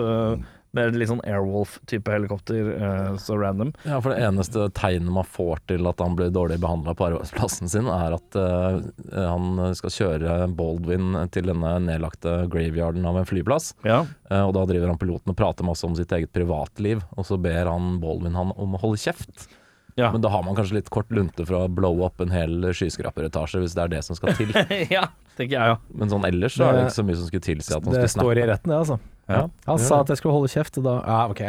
[0.75, 3.73] øh, Med litt sånn Airwolf-type helikopter, eh, så random.
[3.87, 7.71] Ja, for det eneste tegnet man får til at han blir dårlig behandla på arbeidsplassen
[7.71, 8.79] sin, er at uh,
[9.15, 13.73] han skal kjøre Baldwin til denne nedlagte graveyarden av en flyplass.
[13.87, 14.03] Ja.
[14.31, 17.39] Uh, og da driver han piloten og prater masse om sitt eget privatliv, og så
[17.41, 19.47] ber han Baldwin han om å holde kjeft.
[19.95, 20.11] Ja.
[20.11, 23.61] Men da har man kanskje litt kort lunte for å blow up en hel skyskraperetasje,
[23.63, 24.51] hvis det er det som skal til.
[24.95, 25.05] ja,
[25.39, 25.77] tenker jeg, ja.
[25.95, 28.01] Men sånn ellers så er det ikke så mye som skulle tilsi at han Det
[28.09, 28.99] skulle står i retten, det, altså.
[29.29, 29.47] Ja.
[29.65, 31.41] Han sa at jeg skulle holde kjeft, og da Ja, ok.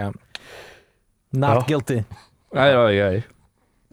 [1.37, 1.65] Not Ja.
[1.69, 1.99] guilty.
[2.55, 3.25] Nei, oi, oi.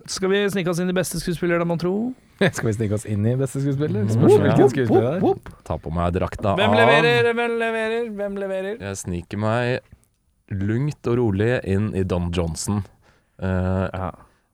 [0.08, 2.13] Skal vi snike oss inn i beste skuespiller, da, mon tro?
[2.52, 4.04] Skal vi snike oss inn i beste skuespiller?
[4.04, 5.54] Mm, Spørs hvilken skuespiller det er.
[5.67, 8.78] Ta på meg drakta Hvem leverer, hvem leverer, hvem leverer?
[8.84, 9.80] Jeg sniker meg
[10.52, 12.82] lungt og rolig inn i Don Johnson.
[13.41, 14.12] Uh, Ja.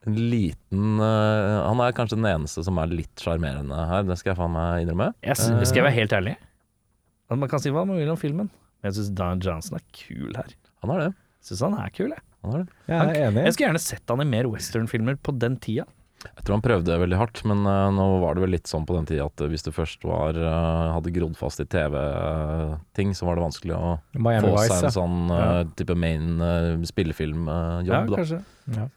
[0.07, 4.31] en liten uh, Han er kanskje den eneste som er litt sjarmerende her, det skal
[4.33, 5.09] jeg faen meg innrømme.
[5.25, 6.35] Jeg, skal jeg være helt ærlig?
[7.29, 10.33] Man kan si hva man vil om filmen, men jeg syns Don Johnson er kul
[10.37, 10.57] her.
[10.83, 11.13] Han er det.
[11.45, 12.25] Syns han er kul, jeg.
[12.45, 12.81] Han er det.
[12.87, 13.45] Jeg er enig.
[13.45, 15.87] Jeg skulle gjerne sett han i mer westernfilmer på den tida.
[16.19, 18.95] Jeg tror han prøvde veldig hardt, men uh, nå var det vel litt sånn på
[18.97, 23.39] den tida at hvis du først var, uh, hadde grodd fast i TV-ting, så var
[23.39, 24.91] det vanskelig å Miami få Vice, seg en ja.
[24.97, 27.87] sånn eh, type main uh, spillefilmjobb.
[27.87, 28.41] Ja, kanskje.
[28.75, 28.89] Ja.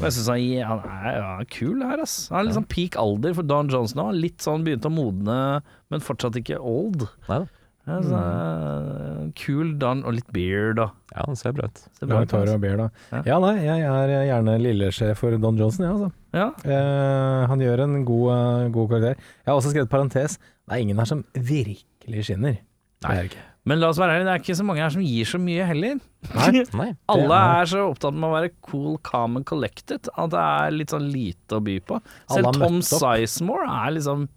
[0.00, 2.16] Jeg synes han, han, er, ja, kul her, ass.
[2.32, 4.16] Han er litt sånn peak alder for Don Johnson òg.
[4.16, 5.40] Litt sånn begynt å modne,
[5.92, 7.10] men fortsatt ikke old.
[7.28, 7.56] nei da.
[7.90, 11.78] Ja, så, eh, Kul Don, og litt beard og Ja, han ser bra ut.
[11.98, 12.88] ser bra ut, Langt hår og beard, da.
[13.10, 13.22] Ja.
[13.32, 16.12] Ja, nei, jeg er gjerne lillesjef for Don Johnson, ja, altså.
[16.32, 16.48] Ja.
[16.64, 19.16] Eh, han gjør en god, eh, god karakter.
[19.18, 20.38] Jeg har også skrevet parentes.
[20.38, 22.58] Det er ingen her som virkelig skinner.
[23.00, 23.46] Det er ikke.
[23.68, 25.66] Men la oss være ærlige, det er ikke så mange her som gir så mye
[25.68, 25.98] heller.
[26.34, 26.94] Nei.
[27.12, 30.70] Alle er- er så opptatt med å være cool, calm and collected at det er
[30.78, 31.98] litt sånn lite å by på.
[32.32, 32.78] Selv Tom.
[32.80, 34.28] Sizemore er liksom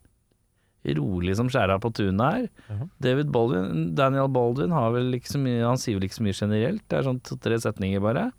[0.98, 2.50] rolig som skjæra på tunet her.
[2.70, 2.90] -huh.
[3.02, 6.40] David Baldwin, Daniel Baldwin har vel ikke så mye Han sier vel ikke så mye
[6.42, 8.32] generelt, det er sånn to-tre setninger bare.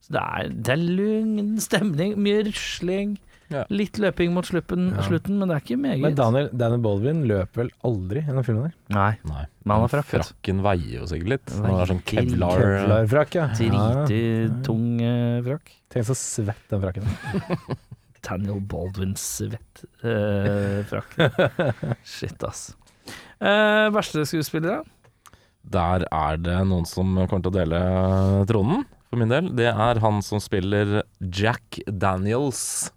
[0.00, 3.18] Så det er, det er lugn stemning, mye rusling.
[3.48, 3.64] Ja.
[3.72, 5.02] Litt løping mot slutten, Ja.
[5.02, 6.00] slutten, men det er ikke meget.
[6.02, 8.74] Men Daniel, Daniel Baldwin løper vel aldri gjennom filmen der?
[8.90, 9.46] Nei, Nei.
[9.64, 10.10] men han har frakk.
[10.12, 11.54] Frakken veier jo sikkert litt.
[11.56, 12.60] Han har sånn kevlar.
[12.60, 13.48] Kevlarfrakk, ja.
[13.48, 14.04] ja.
[14.04, 15.72] Dritig tung eh, frakk.
[15.88, 17.76] Tenk så svett den frakken er.
[18.28, 21.16] Daniel Baldwin svett eh, frakk.
[22.04, 22.68] Shit, ass.
[23.40, 24.82] Eh, verste skuespillere?
[25.68, 27.80] Der er det noen som kommer til å dele
[28.48, 29.50] tronen, for min del.
[29.56, 32.90] Det er han som spiller Jack Daniels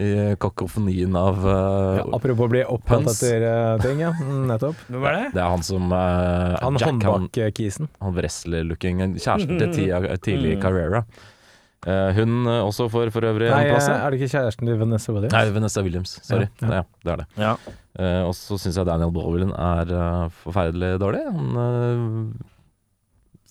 [0.00, 4.08] i kakofonien av uh, Ja, apropos å bli opptatt etter uh, ting, ja.
[4.16, 4.78] Mm, nettopp.
[4.88, 5.24] Hvem er det?
[5.34, 7.90] Det er han som uh, Han håndbakkisen.
[8.00, 10.62] han wrestler-looking Kjæresten til Tia, tidlig Mm.
[10.64, 11.02] Carrera.
[11.04, 11.34] Eh,
[11.86, 13.86] hun eh, også får for øvrig Nei, en plass.
[13.92, 15.36] er det ikke kjæresten til Vanessa Williams?
[15.36, 16.16] Nei, Vanessa Williams.
[16.26, 16.48] Sorry.
[16.60, 16.80] Ja, ja.
[16.80, 17.26] Ja, det er det.
[17.38, 17.54] Ja.
[17.96, 21.22] Uh, og så syns jeg Daniel Baldwin er uh, forferdelig dårlig.
[21.32, 22.56] Han uh,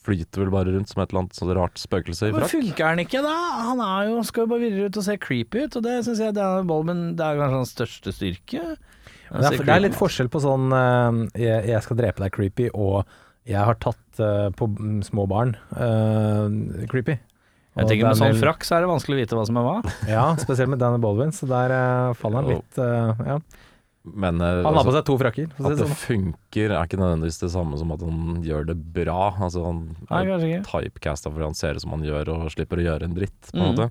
[0.06, 2.54] flyter vel bare rundt som et eller annet sånt rart spøkelse i Men frakk.
[2.58, 3.36] funker han ikke, da?
[3.72, 6.22] Han er jo, skal jo bare videre ut og se creepy ut, og det syns
[6.22, 8.66] jeg Daniel Baldwin Det er kanskje hans største styrke.
[9.26, 12.70] Det er, det er litt forskjell på sånn eh, jeg, 'jeg skal drepe deg, creepy'
[12.74, 13.08] og
[13.46, 14.68] 'jeg har tatt eh, på
[15.06, 17.18] små barn', eh, creepy.
[17.76, 19.78] Jeg tenker Med sånn frakk så er det vanskelig å vite hva som er hva.
[20.16, 23.40] Ja, spesielt med Danny Baldwin, så der uh, faller han litt uh, ja.
[24.06, 25.96] Men uh, Han har på altså, seg to frakker, at det sånn.
[26.00, 29.32] funker, er ikke nødvendigvis det samme som at han gjør det bra.
[29.34, 32.86] Altså Han Nei, er typecasta fordi han ser ut som han gjør, og slipper å
[32.86, 33.42] gjøre en dritt.
[33.50, 33.74] På en mm.
[33.74, 33.90] måte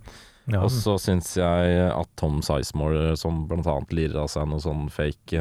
[0.53, 0.61] Ja.
[0.61, 4.87] Og så syns jeg at Tom Sizemore, som blant annet lirer av seg noe sånn
[4.93, 5.41] fake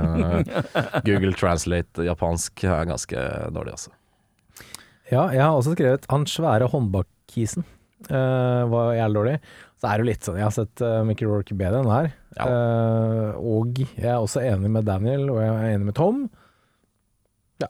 [1.07, 3.91] Google Translate japansk, er ganske dårlig, altså.
[5.11, 7.67] ja, jeg har også skrevet 'han svære håndbakkisen'.
[8.09, 9.35] Eh, var jævlig dårlig.
[9.79, 12.11] Så er det jo litt sånn Jeg har sett uh, Mickey Rourke bedre enn her.
[12.37, 12.45] Ja.
[12.47, 16.21] Uh, og jeg er også enig med Daniel, og jeg er enig med Tom.
[17.63, 17.67] Ja.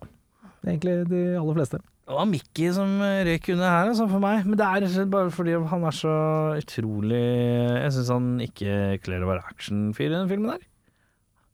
[0.64, 1.82] Er egentlig de aller fleste.
[2.04, 4.44] Det var Mickey som røyk under her, altså, for meg.
[4.46, 6.14] Men det er bare fordi han er så
[6.60, 10.66] utrolig Jeg syns han ikke kler å være actionfyr i den filmen der.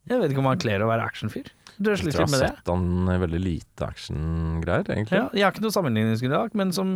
[0.09, 1.51] Jeg vet ikke om han kler å være actionfyr.
[1.77, 2.51] Du har Jeg slitt tror jeg litt har med det.
[2.57, 5.19] sett han veldig lite actiongreier, egentlig.
[5.21, 6.95] Ja, jeg har ikke noe sammenligningsgrunnlag, men som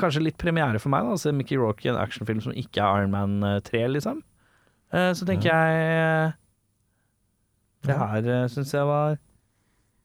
[0.00, 2.82] kanskje litt premiere for meg, da, å se Mickey Rourke i en actionfilm som ikke
[2.84, 4.22] er Iron Man eh, 3, liksom.
[4.92, 6.32] Eh, Så tenker jeg eh,
[7.86, 9.16] Det her syns jeg var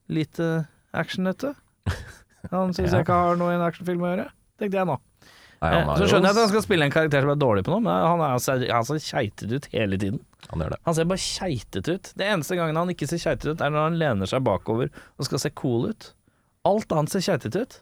[0.07, 0.49] lite
[0.95, 1.55] actionete.
[2.53, 4.29] Han syns jeg ikke har noe i en actionfilm å gjøre,
[4.61, 4.99] tenkte jeg nå.
[4.99, 5.01] Nei,
[5.65, 7.81] Eh, Så skjønner jeg at han skal spille en karakter som er dårlig på noe,
[7.81, 10.19] men han er altså, han ser keitet ut hele tiden.
[10.51, 10.61] Han.
[10.85, 12.09] Han ser bare keitet ut.
[12.19, 15.25] Det eneste gangen han ikke ser keitet ut, er når han lener seg bakover og
[15.25, 16.11] skal se cool ut.
[16.69, 17.77] Alt annet ser keitet ut.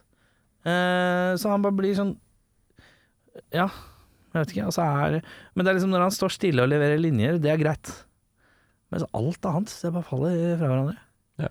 [0.64, 2.14] Eh, så han bare blir sånn
[3.52, 3.66] Ja,
[4.32, 4.68] jeg vet ikke.
[4.70, 5.18] Altså er,
[5.54, 7.90] men det er liksom når han står stille og leverer linjer, det er greit.
[8.90, 10.96] Men alt annet, det bare faller fra hverandre.
[11.42, 11.50] Ja.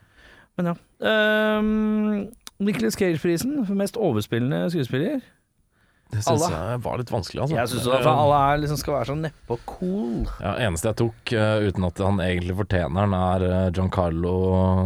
[0.57, 0.75] Men ja.
[1.03, 2.25] Um,
[2.63, 5.23] Nicholas Cage-prisen for mest overspillende skuespiller.
[6.13, 6.49] Det syns Alle.
[6.71, 7.55] jeg var litt vanskelig, altså.
[7.57, 10.27] Jeg syns alle er, liksom, skal være sånn nedpå cool.
[10.39, 14.35] Ja, eneste jeg tok, eh, uten at han egentlig fortjener den, er uh, Giancarlo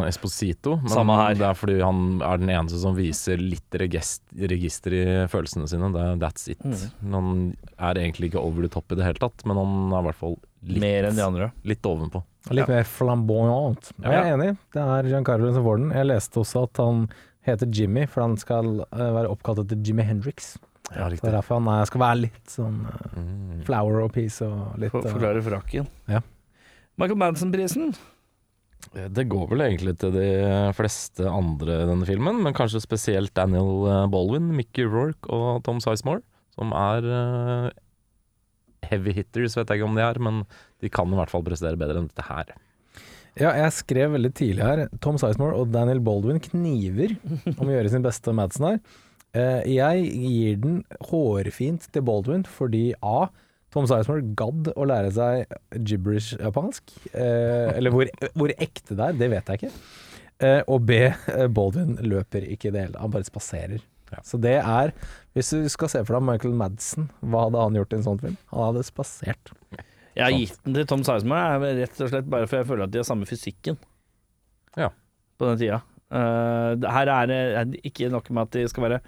[0.07, 0.77] Esposito.
[0.81, 1.35] Men Samme her.
[1.39, 5.91] det er fordi han er den eneste som viser litt regest, register i følelsene sine.
[5.93, 6.63] Det, er- that's it.
[6.63, 7.11] Mm.
[7.13, 7.31] Han
[7.77, 10.21] er egentlig ikke over the top i det hele tatt, men han er i hvert
[10.23, 10.37] fall
[10.67, 11.51] litt, Mer enn de andre.
[11.67, 12.23] litt ovenpå.
[12.47, 13.89] Og Litt mer flamboyant.
[14.01, 15.89] Jeg er enig, det er Giancarlo som får den.
[15.97, 17.01] Jeg leste også at han
[17.47, 20.53] heter Jimmy, for han skal eh, være oppkalt etter Jimmy Hendrix.
[20.95, 23.63] Ja, Det er derfor han er, skal være litt sånn eh, Mm.
[23.67, 25.87] flower of peace og litt For, eh, forklare frakken.
[26.07, 26.21] Ja.
[26.97, 27.91] Michael Madsen-prisen.
[28.93, 30.27] Det går vel egentlig til de
[30.77, 35.81] fleste andre i denne filmen, men kanskje spesielt Daniel eh, Baldwin, Mickey Rourke og Tom
[35.83, 36.21] Sizemore,
[36.55, 37.69] som er eh,
[38.87, 40.45] heavy hitters, vet jeg ikke om de er, men
[40.81, 42.53] de kan i hvert fall prestere bedre enn dette her.
[43.37, 47.11] Ja, jeg skrev veldig tidlig her Tom Sizemore og Daniel Baldwin kniver
[47.59, 48.79] om å gjøre sin beste Madsen her.
[49.37, 53.27] Eh, jeg gir den hårfint til Baldwin fordi A.
[53.73, 56.93] Tom Sizemore gadd å lære seg gibberish-japansk.
[57.11, 59.73] Eh, eller hvor, hvor ekte det er, det vet jeg ikke.
[60.47, 61.01] Eh, og B.
[61.09, 63.83] eh, Baldwin løper ikke i det hele, han bare spaserer.
[64.07, 64.21] Ja.
[64.23, 64.93] Så det er
[65.35, 68.21] Hvis du skal se for deg Michael Madsen, hva hadde han gjort i en sånn
[68.21, 68.37] film?
[68.53, 69.51] Han hadde spasert.
[70.17, 72.87] Jeg har gitt den til Tom Sizemore er rett og slett bare for jeg føler
[72.87, 73.77] at de har samme fysikken.
[74.79, 74.89] Ja.
[75.37, 75.83] På den tida.
[76.07, 79.01] Uh, her er det er det ikke nok med at de skal være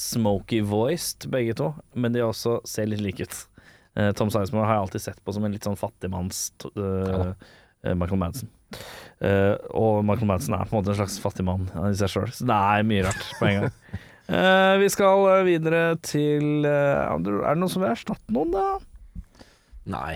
[0.00, 3.36] smoky voiced, begge to, men de også ser litt like ut.
[3.94, 7.30] Uh, Tom Sizemore har jeg alltid sett på som en litt sånn fattigmanns uh,
[7.94, 8.50] Michael Madsen.
[9.22, 12.48] Uh, og Michael Madsen er på en måte en slags fattigmann i seg sjøl, så
[12.50, 13.78] det er mye rart på en gang.
[14.24, 19.26] Eh, vi skal eh, videre til eh, Er det noen som vil erstatte noen, da?
[19.92, 20.14] Nei,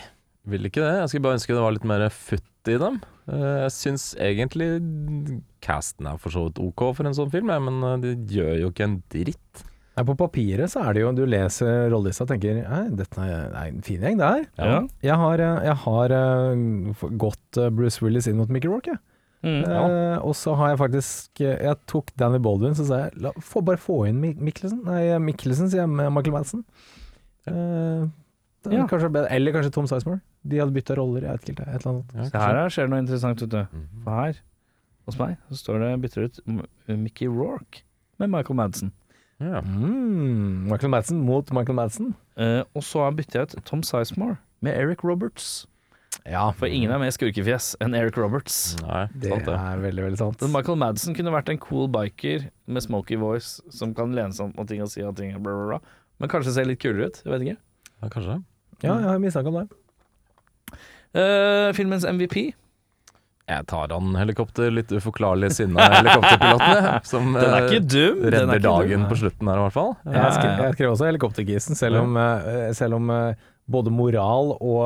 [0.48, 0.94] vil ikke det.
[1.02, 3.00] Jeg skulle bare ønske det var litt mer futt i dem.
[3.28, 4.68] Eh, Jeg syns egentlig
[5.64, 8.70] casten er for så vidt ok for en sånn film, men de det gjør jo
[8.70, 9.64] ikke en dritt.
[9.98, 13.56] Nei, på papiret så er det jo Du leser rollelista og tenker Nei, dette er
[13.66, 14.44] en fin gjeng, det her.
[14.56, 14.80] Ja.
[15.02, 19.00] Jeg har, eh, jeg har eh, gått eh, Bruce Willis inn mot Mickey Rourke, jeg.
[19.42, 19.62] Mm.
[19.70, 23.30] Eh, og så har jeg faktisk eh, Jeg tok Danny Baldwin, så sa jeg la,
[23.38, 24.80] få, bare få inn Mik Mikkelsen.
[24.86, 26.64] Nei, Mikkelsen, sier jeg med Michael Madsen.
[27.46, 28.06] Eh,
[28.66, 28.86] er Ja.
[28.90, 29.30] kanskje bedre.
[29.30, 30.20] Eller kanskje Tom Sizemore.
[30.46, 31.74] De hadde bytta roller, jeg vet ikke helt.
[31.74, 32.14] Et eller annet.
[32.14, 33.62] Ja, Se her er- skjer det noe interessant, vet du.
[33.72, 34.02] Mhm.
[34.04, 34.36] For her,
[35.06, 36.40] hos meg, så står det bytter ut
[36.98, 37.82] Mickey Rourke
[38.18, 38.92] med Michael Madsen.
[39.40, 39.60] Ja.
[39.62, 42.14] Mm, Michael Madsen mot Michael Madsen.
[42.36, 45.66] Eh, og så bytter jeg ut Tom Sizemore med Eric Roberts.
[46.26, 48.76] Ja, For ingen er mer skurkefjes enn Eric Roberts.
[48.82, 49.54] Nei, det sant det.
[49.54, 50.40] er veldig, veldig sant.
[50.42, 54.52] Men Michael Madsen kunne vært en cool biker med smoky voice som kan lene seg
[54.58, 55.80] om ting og si at ting er bla, bla, bla.
[56.18, 57.22] Men kanskje ser litt kulere ut.
[57.24, 57.56] Jeg vet ikke.
[58.02, 58.44] Ja, kanskje.
[58.82, 59.68] Ja, jeg har mistanke om det.
[61.16, 62.50] Eh, filmens MVP.
[63.48, 68.18] Jeg tar han helikopter, litt uforklarlig sinna helikopterpiloten, jeg, som Den er eh, ikke dum.
[68.18, 68.74] Den er redder ikke dum.
[68.74, 69.94] dagen på slutten her, i hvert fall.
[70.04, 73.14] Jeg skrev, jeg skrev også helikoptergisen, selv om, eh, selv om
[73.68, 74.84] både moral og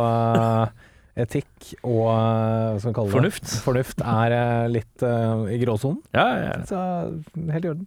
[1.13, 3.17] etikk og hva skal vi kalle det?
[3.17, 3.51] Fornuft.
[3.67, 4.37] Fornuft er
[4.73, 5.99] litt uh, i gråsonen.
[6.17, 6.63] Ja, ja, ja.
[6.67, 7.85] Så helt i orden.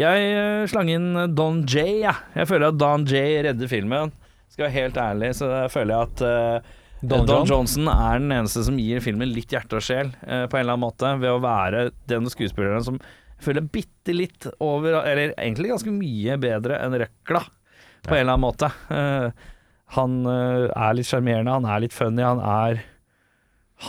[0.00, 2.16] Jeg slang inn Don J, ja.
[2.34, 4.12] Jeg føler at Don J redder filmen.
[4.52, 7.48] Skal jeg være helt ærlig, så føler jeg at eh, Don Don, John?
[7.50, 10.76] Johnson er den eneste som gir filmen litt hjerte og sjel, eh, på en eller
[10.76, 13.00] annen måte, ved å være den skuespilleren som
[13.42, 17.42] føler bitte litt over Eller egentlig ganske mye bedre enn Røkla,
[18.06, 18.70] på en eller annen måte.
[18.94, 19.50] Eh,
[19.96, 22.84] han eh, er litt sjarmerende, han er litt funny, han er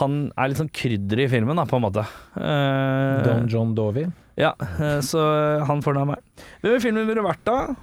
[0.00, 2.02] Han er litt sånn krydder i filmen, da, på en måte.
[2.34, 4.08] Eh, Don John Dovey?
[4.34, 4.50] ja,
[4.82, 5.22] eh, så
[5.62, 6.46] han får den av meg.
[6.64, 7.76] Hvem i filmen ville vært da?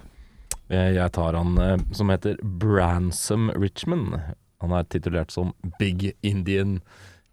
[0.68, 4.18] Jeg jeg tar han eh, som heter Bransom Richmond.
[4.62, 6.78] Han er titulert som Big Indian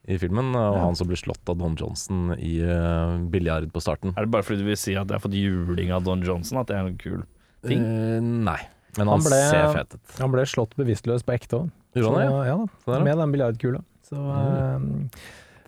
[0.10, 4.16] i filmen, og han som blir slått av Don Johnson i uh, biljard på starten.
[4.18, 6.62] Er det bare fordi du vil si at jeg har fått juling av Don Johnson,
[6.62, 7.20] at det er en kul
[7.68, 7.84] ting?
[7.84, 8.18] Uh,
[8.50, 8.58] nei,
[8.98, 10.16] men han, Han ble- ser fet ut.
[10.18, 11.70] Han ble slått bevisstløs på ekte òg.
[12.00, 12.58] Ja, ja.
[12.88, 13.84] med den biljardkula.
[14.10, 14.82] Så uh,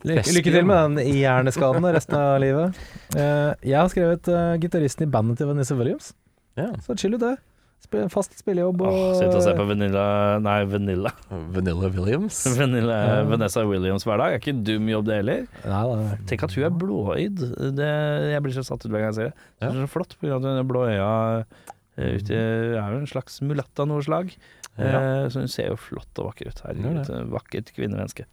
[0.08, 2.82] lykke, lykke til med den hjerneskaden resten av livet.
[3.12, 6.14] Eh, jeg har skrevet uh, gitaristen i bandet til Vanessa Williams.
[6.56, 6.70] Ja.
[6.80, 7.34] Så chill ut det.
[7.82, 10.04] Sp fast spillejobb og Åh, Sitte og se på Vanilla
[10.44, 11.12] Nei, Vanilla.
[11.30, 12.44] Vanilla Williams.
[12.60, 13.18] Vanilla Ja.
[13.30, 14.36] Vanessa Williams hver dag.
[14.36, 15.44] Er ikke dum jobb, det heller.
[15.66, 17.44] Nei, nei, Tenk at hun er blåøyd.
[17.78, 17.92] Det,
[18.36, 19.36] jeg blir så satt ut hver gang jeg ser det.
[19.60, 19.68] Ja.
[19.68, 20.30] Det er så flott, pga.
[20.30, 22.42] grunn at hun har blå øya eh, ute
[22.78, 24.34] Er jo en slags mulatt av noe slag.
[24.78, 25.02] Ja.
[25.02, 26.62] Eh, så hun ser jo flott og vakker ut.
[26.66, 28.28] Her Herregud, vakkert kvinnemenneske.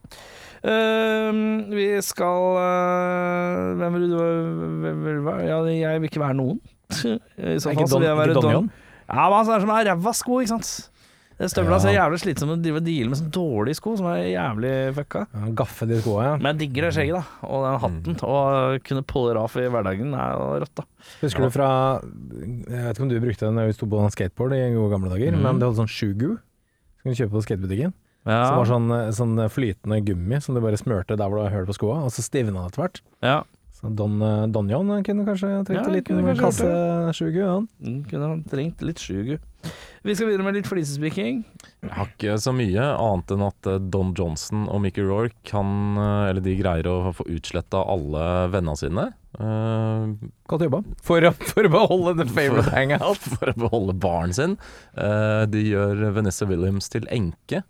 [0.59, 5.47] Uh, vi skal uh, Hvem vil du være?
[5.47, 6.61] Ja, jeg vil ikke være noen.
[7.39, 8.71] I så fall så vil jeg være Don Don.
[9.09, 10.91] Ja, men han er som er ræva sko, ikke sant.
[11.39, 11.79] Støvla Ja.
[11.79, 14.73] ser jævlig slitsomt ut å drive og dealer med sånne dårlige sko som er jævlig
[14.97, 15.21] fucka.
[15.33, 16.37] Ja, Gaffe de skoa, ja.
[16.37, 17.47] Men jeg digger det skjegget, da.
[17.47, 18.17] Og den hatten.
[18.27, 20.85] Og kunne pulle det av i hverdagen er rått, da.
[21.23, 24.57] Husker du fra Jeg vet ikke om du brukte den da vi sto på skateboard
[24.59, 25.43] i gode gamle dager, mm.
[25.47, 26.41] men det holdt sånn shugu.
[26.99, 27.95] Som kunne kjøpe på skatebutikken.
[28.27, 28.43] Ja.
[28.45, 31.71] Som var sånn, sånn flytende gummi som du bare smørte der hvor du har hull
[31.71, 33.01] på skoa, og så stivna det etter hvert.
[33.23, 33.45] ja.
[33.79, 34.19] Så Don,
[34.51, 36.67] Don John kunne kanskje trengt Ja, en liten kunne kasse
[37.15, 37.69] sjugu, han.
[37.79, 39.37] Mm, Kunne han trengt litt sjugu.
[40.03, 41.45] Vi skal videre med litt flisespikking.
[41.85, 45.99] Jeg har ikke så mye annet enn at eh, Don Johnson og Mickey Rourke kan
[45.99, 49.07] eh, Eller de greier å få utsletta alle vennene sine.
[49.39, 50.15] Uh,
[50.51, 50.81] Godt jobba.
[51.05, 53.23] For for å beholde the favorite hangout.
[53.39, 54.57] for å beholde baren sin.
[54.99, 57.63] Uh, de gjør Vanessa Williams til enke,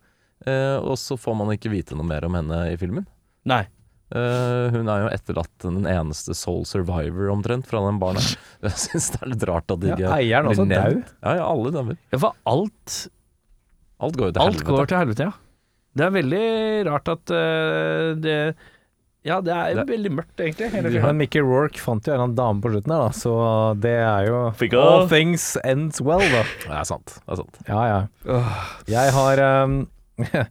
[0.47, 3.05] uh, og så får man ikke vite noe mer om henne i filmen.
[3.49, 3.67] Nei.
[4.09, 8.23] Eh, hun er jo etterlatt den eneste soul survivor omtrent fra den baren.
[8.65, 11.03] Jeg syns det er litt rart at de Ja, ikke eieren blir også dau.
[11.27, 11.99] Ja, ja, alle dauer.
[12.15, 12.97] Ja, for alt,
[14.01, 14.73] Alt går jo til alt helvete.
[14.73, 15.37] går til helvete, ja.
[15.99, 16.43] Det er veldig
[16.87, 18.35] rart at uh, det
[19.27, 20.69] Ja, det er Det- veldig mørkt, egentlig.
[20.71, 21.17] Hele Men.
[21.19, 23.33] Mickey Rourke fant jo en eller annen dame på slutten her, da, så
[23.83, 26.45] det er jo Fikk All things ends well, da.
[26.65, 27.17] Det er sant.
[27.27, 27.59] Det er sant.
[27.69, 28.39] Ja, ja.
[28.89, 29.81] Jeg har um,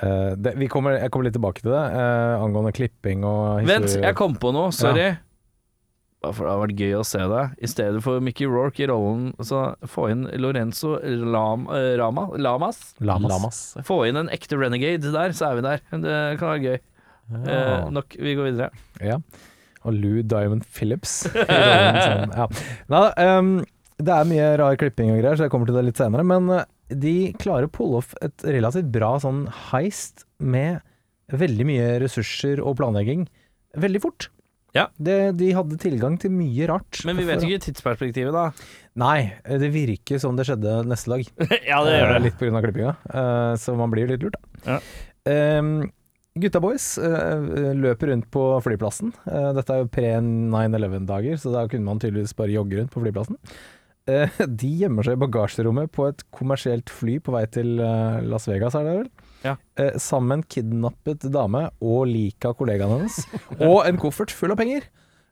[0.00, 4.16] det, vi kommer, Jeg kommer litt tilbake til det, eh, angående klipping og Vent, jeg
[4.18, 4.72] kom på noe.
[4.72, 5.12] Sorry.
[6.22, 7.42] Bare for det har vært gøy å se det.
[7.66, 12.94] I stedet for Mickey Rourke i rollen, så få inn Lorenzo Lam, eh, Rama, Lamas.
[13.02, 13.32] Lamas.
[13.32, 13.60] Lamas.
[13.88, 15.82] Få inn en ekte renegade der, så er vi der.
[15.90, 16.78] Det kan være gøy.
[17.42, 18.70] Eh, nok, vi går videre.
[19.02, 19.18] Ja.
[19.82, 21.24] Og Lou Diamond Phillips.
[21.26, 21.42] i
[22.06, 22.46] rollen ja.
[22.92, 23.52] Nei, um,
[24.02, 26.22] det er mye rar klipping og greier, så jeg kommer til det litt senere.
[26.26, 26.62] Men uh,
[26.98, 30.82] de klarer å pulle off et relativt bra sånn heist med
[31.32, 33.26] veldig mye ressurser og planlegging
[33.80, 34.28] veldig fort.
[34.72, 34.86] Ja.
[34.96, 37.02] Det, de hadde tilgang til mye rart.
[37.08, 38.50] Men vi vet ikke tidsperspektivet, da.
[39.00, 41.26] Nei, det virker som det skjedde neste dag.
[41.70, 42.20] ja, det gjør det.
[42.26, 42.62] Litt pga.
[42.64, 44.78] klippinga, eh, så man blir litt lurt, da.
[45.28, 45.60] Eh,
[46.40, 49.12] gutta boys uh, løper rundt på flyplassen.
[49.26, 53.36] Uh, dette er jo pre-9-11-dager, så da kunne man tydeligvis bare jogge rundt på flyplassen.
[54.10, 58.48] Eh, de gjemmer seg i bagasjerommet på et kommersielt fly på vei til eh, Las
[58.50, 59.12] Vegas, er det vel?
[59.42, 59.56] Ja.
[59.78, 63.22] Eh, sammen kidnappet dame og liket av kollegaen hennes.
[63.68, 64.88] og en koffert full av penger.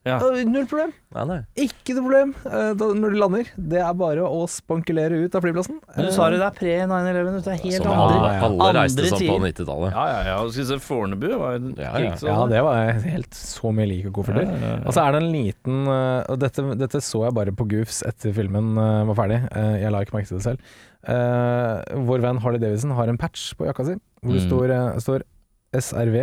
[0.09, 0.17] Ja.
[0.49, 0.95] Null problem.
[1.13, 1.37] Nei, nei.
[1.61, 3.49] Ikke noe problem eh, da, når du lander.
[3.73, 5.77] Det er bare å spankulere ut av flyplassen.
[5.93, 7.35] Men du sa det, det er pre-9-11.
[7.45, 9.93] Det er helt andre alle, alle reiste sånn på 90-tallet.
[9.93, 10.39] Ja, ja, ja.
[10.49, 11.91] Skal vi se Fornebu var jo Ja, ja.
[11.99, 12.33] krigssone.
[12.33, 14.49] Ja, det var helt så mye like kofferter.
[14.49, 14.87] Ja, ja, ja.
[14.89, 18.01] Og så er det en liten eh, Og dette, dette så jeg bare på Goofs
[18.09, 19.43] etter filmen eh, var ferdig.
[19.85, 20.73] Jeg la ikke merke til det selv.
[21.13, 24.49] Eh, vår venn Harley Davidson har en patch på jakka si hvor det Mm.
[24.49, 25.23] står, står
[25.77, 26.17] SRV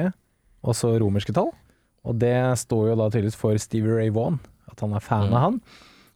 [0.65, 1.49] og så romerske tall.
[2.07, 4.39] Og det står jo da tydeligvis for Stevie Ray Vaughan,
[4.71, 5.33] at han er fan Mm.
[5.35, 5.61] av han.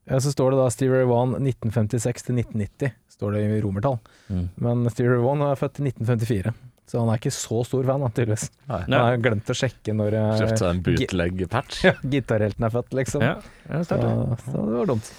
[0.08, 4.00] Eh, Så står det da Stevie Ray Vaughan 1956 til 1990, står det i romertall.
[4.32, 4.46] Mm.
[4.58, 6.54] Men Stevie Ray Vaughan er født i 1954,
[6.88, 8.50] så han er ikke så stor fan, tydeligvis.
[8.68, 8.80] Nei.
[8.88, 11.84] Han har glemt å sjekke når eh, Kjøpte seg en bootleg-patch.
[11.88, 13.22] ja, gitarhelten er født, liksom.
[13.22, 13.36] Ja,
[13.70, 14.40] ja, så, det.
[14.48, 15.12] så det var dumt.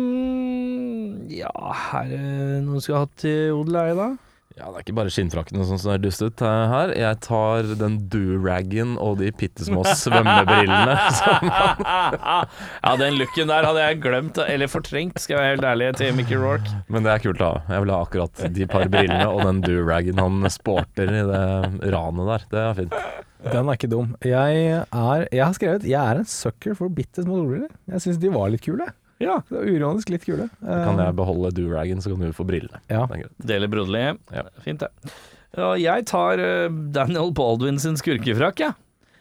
[0.00, 1.52] Um, ja,
[2.00, 2.20] er det
[2.66, 4.08] noen skal ha til odel ei, da?
[4.60, 6.90] Ja, det er ikke bare skinnfrakkene som ser dust ut eh, her.
[6.92, 10.96] Jeg tar den do-raggen og de bitte små svømmebrillene.
[11.18, 11.48] som-
[12.84, 16.12] ja, den looken der hadde jeg glemt, eller fortrengt, skal jeg være helt ærlig, til
[16.18, 16.74] Mickey Rourke.
[16.92, 17.50] Men det er kult, da.
[17.72, 22.30] Jeg vil ha akkurat de par brillene og den do-raggen han sporter i det ranet
[22.34, 22.46] der.
[22.52, 23.00] Det er fint.
[23.40, 24.10] Den er ikke dum.
[24.28, 27.70] Jeg, er, jeg har skrevet jeg er en sucker for bitte små solbriller.
[27.88, 28.90] Jeg syns de var litt kule.
[29.20, 29.36] Ja.
[29.50, 30.48] Det er Uironisk litt kule.
[30.64, 32.80] Da kan Eh, jeg beholde do-raggen, så kan du få brillene.
[32.88, 33.04] ja.
[33.10, 33.30] Det er.
[33.52, 34.18] Deler broderlig.
[34.32, 34.46] Ja.
[34.64, 35.12] Fint, det.
[35.60, 38.74] Og jeg tar eh, Daniel Baldwin sin skurkefrakk, jeg.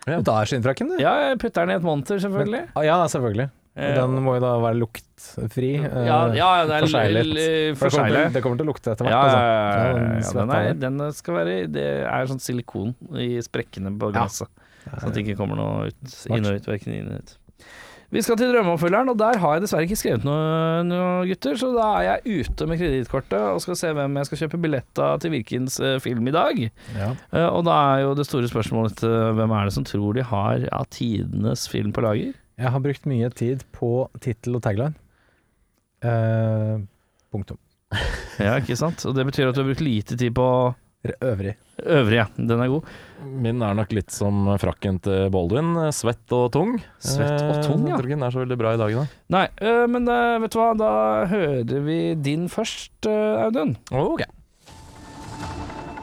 [0.07, 0.17] Ja.
[0.17, 0.99] Du tar skinnfrakken, du?
[1.03, 1.29] Ja.
[1.29, 2.61] jeg putter den i et monter, selvfølgelig.
[2.73, 3.49] Men, ja, selvfølgelig.
[3.79, 5.69] Eh, den må jo da være luktfri.
[5.83, 7.77] ja, ja, det er forseglet.
[7.79, 8.33] forseglet.
[8.33, 9.13] det kommer til å lukte etter hvert.
[9.13, 9.37] Ja, ja, altså.
[9.39, 13.93] ja, ja, den ja, den, er, den skal være Det er sånn silikon i sprekkene
[13.99, 14.23] på Ja.
[14.23, 14.49] glasset.
[14.89, 17.35] Sånn at det ikke kommer noe ut, inn og ut, verken inn og ut.
[18.09, 21.57] Vi skal til drømmeoppfølgeren, og der har jeg dessverre ikke skrevet noe, noe, gutter.
[21.61, 25.01] Så da er jeg ute med kredittkortet og skal se hvem jeg skal kjøpe billett
[25.05, 26.63] av til Virkens eh, film i dag.
[26.95, 27.11] Ja.
[27.29, 30.25] Uh, og da er jo det store spørsmålet uh, hvem er det som tror de
[30.25, 32.33] har av tidenes film på lager?
[32.59, 33.93] Jeg har brukt mye tid på
[34.25, 34.97] tittel og tagline.
[36.01, 36.81] Uh,
[37.29, 37.61] punktum.
[38.39, 39.03] Ja, ikke sant?
[39.03, 40.47] Og det betyr at du har brukt lite tid på
[41.07, 41.53] Øvrig.
[41.79, 42.25] Øvrig, ja.
[42.35, 42.87] Den er god.
[43.23, 45.77] Min er nok litt som frakken til Baldwin.
[45.95, 46.73] Svett og tung.
[46.99, 47.93] Svett og tung, ja.
[47.93, 49.05] Jeg tror ikke den er så veldig bra i dag, da.
[49.35, 50.91] Nei, øh, men øh, vet du hva, da
[51.31, 53.77] hører vi din først, Audun.
[53.95, 54.27] Ok.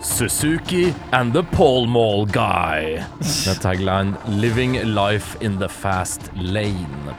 [0.07, 3.03] Suzuki and the Pole Mall Guy.
[3.21, 7.17] Med tagline 'Living life in the fast lane'.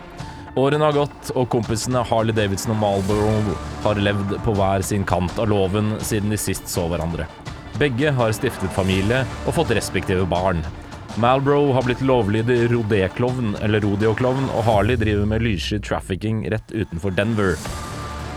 [0.57, 5.37] Årene har gått, og kompisene Harley Davidson og Marlboro har levd på hver sin kant
[5.37, 7.27] av loven siden de sist så hverandre.
[7.77, 10.63] Begge har stiftet familie og fått respektive barn.
[11.17, 17.13] Malbro har blitt lovlydig rodeklovn, eller rodeo-klovn, og Harley driver med lyssky trafficking rett utenfor
[17.17, 17.55] Denver.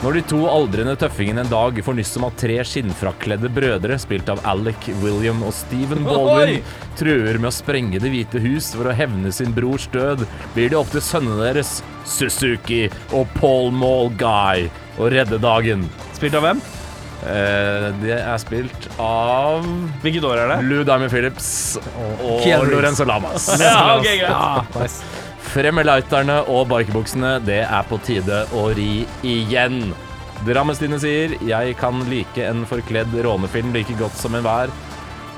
[0.00, 4.32] Når de to aldrende tøffingene en dag får nyss om at tre skinnfrakkledde brødre, spilt
[4.32, 6.62] av Alec, William og Stephen Baldwin,
[6.96, 10.24] truer med å sprenge Det hvite hus for å hevne sin brors død,
[10.56, 15.84] blir det opp til sønnene deres, Suzuki og Paul Mall Guy, å redde dagen.
[16.16, 16.64] Spilt av hvem?
[17.20, 19.66] Eh, det er spilt av
[20.00, 20.58] Hvilket år er det?
[20.70, 21.50] Lou Diamond Phillips
[22.24, 23.50] og Lorenzo Lamas.
[23.60, 24.30] Ja, ok, greit.
[24.30, 25.02] Ja, nice.
[25.50, 29.90] Frem med lighterne og barkebuksene, det er på tide å ri igjen.
[30.46, 34.70] Drammestine sier jeg kan like en forkledd rånefilm like godt som enhver,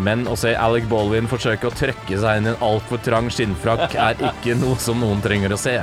[0.02, 3.96] men å se Alec Baldwin forsøke å trøkke seg inn i en altfor trang skinnfrakk
[3.96, 5.78] er ikke noe som noen trenger å se.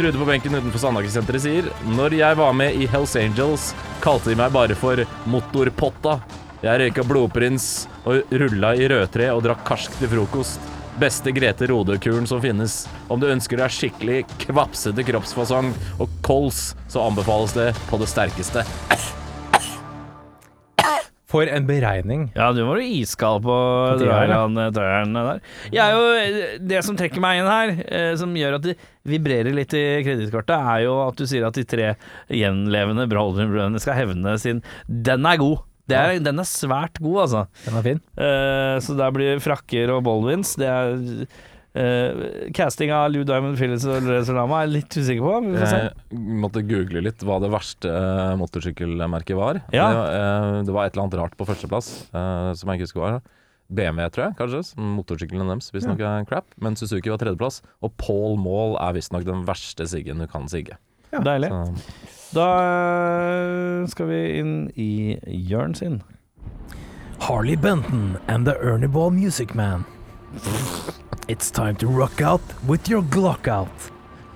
[0.00, 3.66] Trude på benken utenfor Sandaker-senteret sier Når jeg var med i Hells Angels,
[4.00, 6.14] kalte de meg bare for Motorpotta.
[6.64, 7.66] Jeg røyka blodprins
[8.08, 10.72] og rulla i rødtre og drakk karsk til frokost.
[11.04, 12.86] Beste Grete Rodø-kuren som finnes.
[13.12, 18.64] Om du ønsker deg skikkelig kvapsete kroppsfasong og kols, så anbefales det på det sterkeste.
[21.30, 22.24] For en beregning.
[22.34, 23.56] Ja, du var jo iskald på
[24.00, 25.42] tieren, drøyeren drøyeren der.
[25.70, 28.74] Er jo, det som trekker meg inn her, eh, som gjør at det
[29.06, 31.92] vibrerer litt i kredittkortet, er jo at du sier at de tre
[32.34, 35.62] gjenlevende Baldwin-brødrene skal hevne sin Den er god!
[35.90, 37.44] Det er, Den er svært god, altså.
[37.64, 38.02] Den er fin.
[38.14, 40.52] Eh, så der blir frakker og Bolvins.
[40.58, 40.92] Det er
[41.78, 45.34] eh, Casting av Lou Diamond Phillips og Lorenzo Lama er jeg litt usikker på.
[45.46, 45.80] Vi får se.
[46.12, 49.62] Jeg måtte google litt hva det verste uh, motorsykkelmerket var.
[49.74, 49.88] Ja.
[49.90, 52.88] Det, var, eh, det var et eller annet rart på førsteplass, uh, som jeg ikke
[52.90, 53.36] husker hva var.
[53.70, 54.62] BMW, tror jeg, kanskje.
[54.82, 56.48] Motorsykkelen deres visstnok er crap.
[56.58, 57.60] Men Suzuki var tredjeplass.
[57.86, 60.74] Og Paul Mall er visstnok den verste siggen du kan sigge.
[61.14, 61.22] Ja.
[61.26, 61.52] Deilig.
[61.52, 62.48] Så, Da
[63.90, 65.18] skal vi inn i
[65.50, 66.00] Jørn sin.
[67.20, 69.84] Harley Benton and the Ernie Ball Music Man.
[71.28, 73.90] It's time to rock out with your Glock out.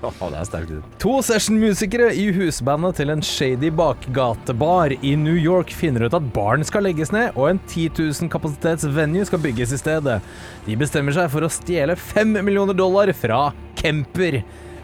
[0.04, 0.96] Å, det er sterkt.
[1.00, 6.66] To sessionmusikere i husbandet til en shady bakgatebar i New York finner ut at baren
[6.66, 10.18] skal legges ned, og en 10 000 kapasitets venue skal bygges i stedet.
[10.66, 13.46] De bestemmer seg for å stjele 5 millioner dollar fra
[13.80, 14.42] Kemper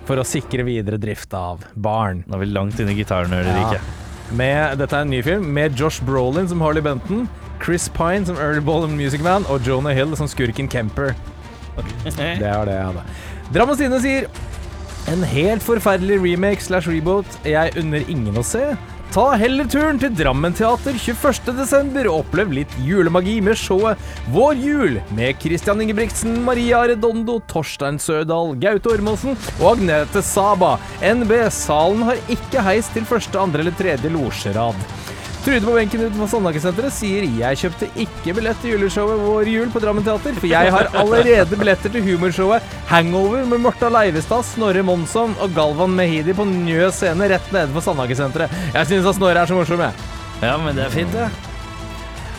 [0.09, 2.25] for å sikre videre drift av baren.
[2.27, 3.99] Nå er vi langt inne i gitarnerderiket.
[4.39, 7.27] Med, dette er en ny film med Josh Brolin som Harley Benton,
[7.63, 11.15] Chris Pine som Early Ball Music Man og Jonah Hill som skurken Kemper.
[12.05, 13.05] Det er det jeg hadde.
[13.55, 14.31] Drammens Tidende sier
[15.11, 18.73] en helt forferdelig remake slash reboot jeg unner ingen å se.
[19.11, 21.97] Ta heller turen til Drammen Teater 21.12.
[22.05, 23.99] og opplev litt julemagi med showet
[24.31, 30.77] Vår jul med Christian Ingebrigtsen, Maria Redondo, Torstein Sørdal, Gaute Ormåsen og Agnete Saba.
[31.03, 34.79] NB Salen har ikke heis til første, andre eller tredje losjerad.
[35.41, 39.80] Trude på benken utenfor Sandhagesenteret sier jeg kjøpte ikke billett til juleshowet Vår jul på
[39.80, 45.32] Drammen Teater, for jeg har allerede billetter til humorshowet Hangover med Morta Leivestad, Snorre Monsson
[45.41, 48.53] og Galvan Mehidi på Njø scene rett nede på Sandaker-senteret.
[48.76, 50.11] Jeg syns at Snorre er så morsom, jeg.
[50.45, 51.49] Ja, men det er fint, det.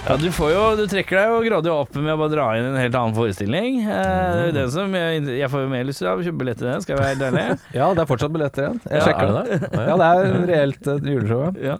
[0.02, 2.66] Ja, du får jo Du trekker deg jo gradvis opp med å bare dra inn
[2.72, 3.76] en helt annen forestilling.
[3.86, 6.82] Eh, det som jeg, jeg får jo mer lyst til å kjøpe billett til den,
[6.82, 7.44] skal jeg være helt ærlig.
[7.78, 8.80] Ja, det er fortsatt billetter igjen.
[8.90, 9.60] Jeg Ja, sjekker er det.
[9.62, 9.84] det?
[9.92, 11.60] Ja, det er reelt et juleshow.
[11.62, 11.76] ja.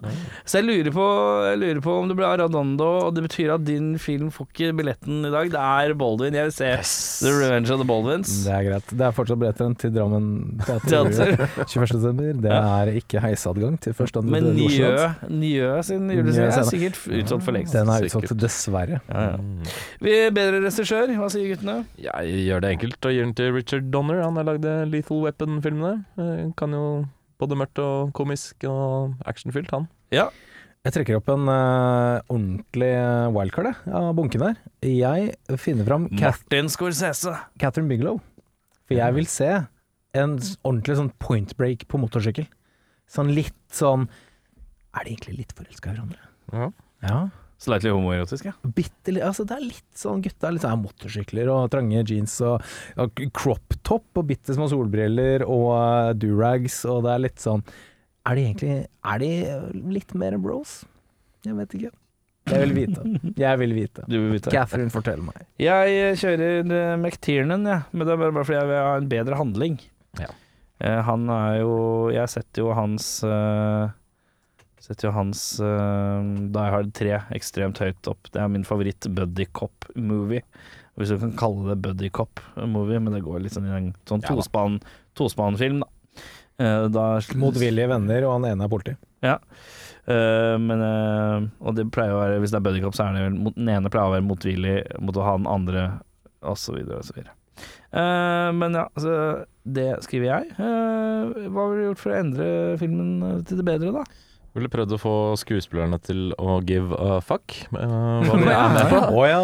[0.46, 1.06] Så jeg lurer, på,
[1.48, 4.70] jeg lurer på om det blir Aradondo, og det betyr at din film får ikke
[4.78, 5.50] billetten i dag.
[5.52, 6.38] Det er Baldwin.
[6.38, 6.70] Jeg vil se
[7.26, 8.32] The Revenge of the Baldwins.
[8.46, 8.94] Det er greit.
[9.02, 10.30] Det er fortsatt billetter til Drammen
[10.62, 11.10] Teater.
[11.10, 11.44] Teater.
[11.74, 11.90] 21.
[11.98, 12.32] desember.
[12.46, 14.48] Det er ikke heisadgang til første, andre, Men
[15.42, 17.74] Njø, sin julescene er sikkert utsolgt for lengst.
[17.76, 19.00] Den er utsolgt, dessverre.
[19.08, 19.72] Ja, ja.
[20.04, 21.78] Vi bedre regissør, hva sier guttene?
[21.96, 24.22] Jeg gjør det enkelt og gir den til Richard Donner.
[24.22, 26.04] Han har lagd Lethal Weapon-filmene.
[26.20, 26.84] Eh, Kan jo
[27.42, 29.88] både mørkt og komisk og actionfylt, han.
[30.14, 30.28] Ja.
[30.82, 32.90] Jeg trekker opp en uh, ordentlig
[33.36, 34.56] wildcard jeg, av bunken her.
[34.82, 37.36] Jeg finner fram Kath Martin Scorsese.
[37.62, 38.18] Catherine Bigelow.
[38.88, 39.50] For jeg vil se
[40.18, 40.34] en
[40.66, 42.48] ordentlig sånn point break på motorsykkel.
[43.12, 44.08] Sånn litt sånn
[44.92, 46.18] Er de egentlig litt forelska i hverandre?
[46.52, 46.66] Ja.
[47.06, 47.20] Ja.
[47.62, 48.52] Slightly homoerotisk, ja.
[48.62, 52.64] Bitte litt Altså, det er litt sånn gutta litt sånn motorsykler og trange jeans og,
[52.98, 57.62] og crop top og bitte små solbriller og uh, durags, og det er litt sånn
[58.26, 59.32] Er de egentlig Er de
[59.94, 60.80] litt mer enn bros?
[61.46, 61.90] Jeg vet ikke.
[62.50, 63.02] Jeg vil vite.
[63.38, 64.04] Jeg vil vite.
[64.10, 64.50] Du vil vite.
[64.50, 65.42] Catherine, fortell meg.
[65.62, 67.86] Jeg eh, kjører uh, McTiernan, jeg.
[67.94, 69.76] Men det er bare fordi jeg vil ha en bedre handling.
[70.20, 70.30] Ja.
[70.82, 71.74] Eh, han er jo
[72.12, 73.90] Jeg setter jo hans eh,
[74.82, 76.18] Setter jo hans uh,
[76.54, 78.30] Die Hard 3 ekstremt høyt opp.
[78.34, 80.42] Det er min favoritt buddy cop-movie.
[80.98, 84.24] Hvis du kan kalle det buddy cop-movie, men det går litt sånn i en sånn
[84.26, 84.80] tospann
[85.18, 85.90] tospann-film, da.
[86.60, 87.04] Uh, da
[87.40, 88.96] Motvillige venner, og han ene er politi.
[89.24, 89.38] Ja.
[90.10, 93.20] Uh, men uh, Og det pleier å være Hvis det er buddycop, så er det
[93.22, 95.84] vel mot, Den ene pleier å være motvillig mot å ha den andre,
[96.42, 96.80] osv.
[96.98, 97.22] osv.
[97.92, 100.52] Eh, men ja, så det skriver jeg.
[100.56, 102.46] Uh, hva har du gjort for å endre
[102.80, 104.04] filmen eh, til det bedre, da?
[104.52, 107.54] Ville prøvd å få skuespillerne til å give a fuck.
[107.72, 109.00] Uh, hva de er med på.
[109.16, 109.40] Oh, ja.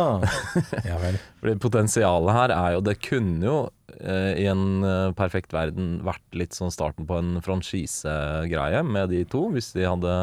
[0.90, 0.98] ja.
[1.40, 6.36] Fordi potensialet her er jo Det kunne jo uh, i en eh, perfekt verden vært
[6.36, 10.20] litt sånn starten på en franchisegreie med de to, hvis de hadde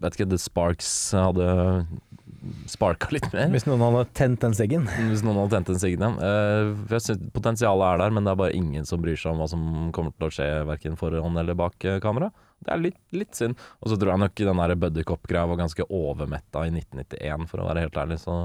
[0.00, 1.44] Vet ikke, The Sparks hadde
[2.70, 3.50] sparka litt mer.
[3.52, 4.86] Hvis noen hadde tent den seggen.
[5.10, 8.88] Hvis noen hadde tent den jeg synes Potensialet er der, men det er bare ingen
[8.88, 9.66] som bryr seg om hva som
[9.96, 12.30] kommer til å skje, verken foran eller bak kamera.
[12.64, 13.58] Det er litt, litt synd.
[13.80, 17.68] Og så tror jeg nok den der buddycop-greia var ganske overmetta i 1991, for å
[17.70, 18.20] være helt ærlig.
[18.22, 18.38] Så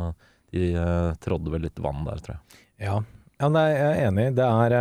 [0.56, 2.60] de eh, trådde vel litt vann der, tror jeg.
[2.88, 2.98] Ja.
[3.42, 4.28] ja nei, jeg er enig.
[4.40, 4.78] Det er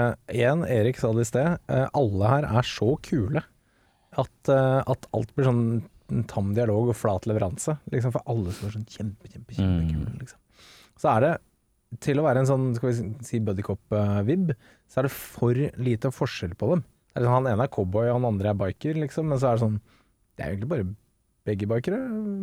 [0.48, 3.44] én, Erik sa det i sted, eh, alle her er så kule
[4.18, 5.64] at, eh, at alt blir sånn
[6.08, 7.76] en tam dialog og flat leveranse.
[7.92, 10.14] Liksom for alle som er sånn kjempe, kjempe, kjempekule.
[10.22, 10.40] Liksom.
[10.98, 11.32] Så er det,
[12.04, 14.54] til å være en sånn skal vi si buddycop-vib,
[14.88, 16.84] så er det for lite forskjell på dem.
[17.16, 19.28] Er sånn, han ene er cowboy, han andre er biker, liksom.
[19.30, 19.78] Men så er det sånn
[20.38, 20.88] Det er egentlig bare
[21.48, 21.98] begge bikere,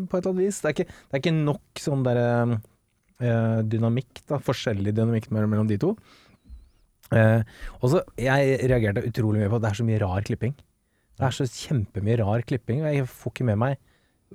[0.09, 0.61] på et eller annet vis.
[0.61, 2.29] Det er ikke, det er ikke nok sånn derre
[3.21, 5.91] eh, dynamikk, da, forskjellig dynamikk mellom, de to.
[7.13, 7.41] Eh,
[7.81, 10.55] og så, Jeg reagerte utrolig mye på at det er så mye rar klipping.
[11.15, 13.83] Det er så kjempemye rar klipping, og jeg får ikke med meg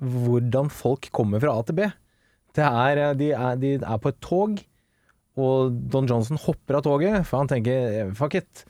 [0.01, 1.87] hvordan folk kommer fra A til B.
[2.57, 4.61] Er, eh, de, er, de er på et tog,
[5.39, 8.65] og Don Johnson hopper av toget, for han tenker eh, fuck it.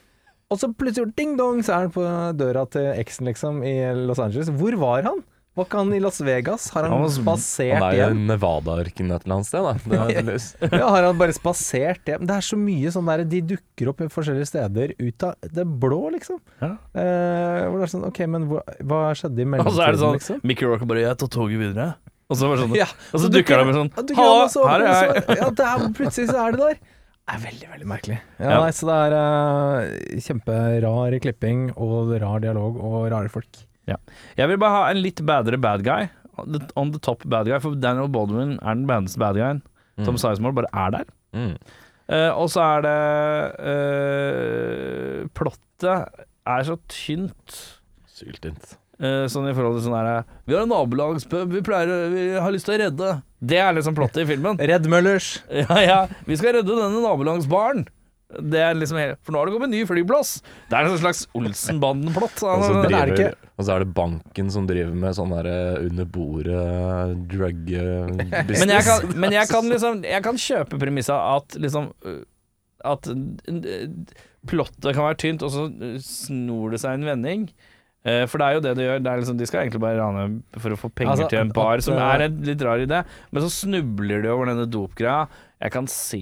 [0.52, 2.04] Og så plutselig ding dong, så er han på
[2.36, 3.78] døra til eksen, liksom, i
[4.08, 4.50] Los Angeles.
[4.52, 5.22] Hvor var han?
[5.56, 6.70] Var ikke han i Las Vegas?
[6.72, 8.20] Har han, Han var- spasert Han er jo i?
[8.30, 9.74] Nevada-ørkenen et eller annet sted, da.
[9.84, 10.78] Det er.
[10.80, 12.24] Ja, har han bare spasert hjem?
[12.30, 15.66] Det er så mye sånn derre De dukker opp i forskjellige steder ut av det
[15.84, 16.40] blå, liksom.
[16.62, 16.70] Ja.
[16.96, 20.00] Eh, hvor det er sånn OK, men hva, hva skjedde i Og så er det
[20.06, 20.40] sånn liksom?
[20.48, 21.94] Mickey Rourke bare 'Jeg tar toget videre'.
[22.32, 24.46] Og så, bare sånn, Ja, og så dukker han med sånn Ja, dukker han Halla,
[24.48, 25.38] også opp, her er jeg.
[25.42, 26.78] Ja, det er, plutselig så er det der.
[27.32, 28.18] Er veldig, veldig merkelig.
[28.42, 28.56] Ja, Ja.
[28.66, 33.62] Nei, så det er uh, kjemperar klipping og rar dialog og rare folk.
[33.88, 36.10] Jeg vil bare ha en litt bedre bad guy.
[36.76, 39.62] On the- top bad guy, for Daniel Baldwin er den badeste bad guyen.
[40.04, 41.06] Tom Sizemore bare er der.
[41.36, 41.56] Mm.
[42.12, 43.00] Uh, og så er det
[43.72, 47.58] uh, Plottet er så tynt.
[48.12, 48.76] Syltynt.
[49.02, 52.54] Eh, sånn i forhold til sånn her Vi har en nabolagspub vi pleier Vi har
[52.54, 53.16] lyst til å redde.
[53.42, 54.60] Det er liksom plottet i filmen.
[54.72, 55.40] Redd Møllers!
[55.64, 55.98] Ja, ja.
[56.28, 57.88] Vi skal redde denne nabolagsbaren.
[58.32, 60.38] Det er liksom hele, For nå har det kommet en ny flyplass.
[60.70, 62.44] Det er en slags Olsenbanden-plott.
[62.48, 62.62] Og
[63.62, 66.62] og så er det banken som driver med sånn der eh, under bordet
[67.30, 68.08] drug eh,
[68.48, 68.64] business.
[68.64, 71.92] men, jeg kan, men jeg kan liksom Jeg kan kjøpe premissa at liksom
[72.88, 73.12] At
[74.50, 75.68] plottet kan være tynt, og så
[76.02, 77.44] snor det seg en vending.
[78.04, 79.02] Eh, For det er jo det de gjør.
[79.06, 80.24] Det er liksom, de skal egentlig bare rane
[80.58, 82.82] for å få penger Altså, til en bar, at, som uh, er en litt rar
[82.82, 83.04] idé.
[83.30, 85.28] Men så snubler de over denne dopgreia.
[85.62, 86.22] Jeg kan se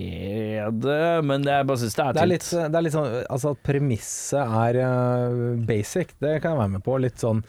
[0.84, 3.54] det, men jeg bare syns det er Det er litt, det er litt sånn Altså
[3.56, 6.98] at premisset er eh, basic, det kan jeg være med på.
[7.00, 7.40] Litt sånn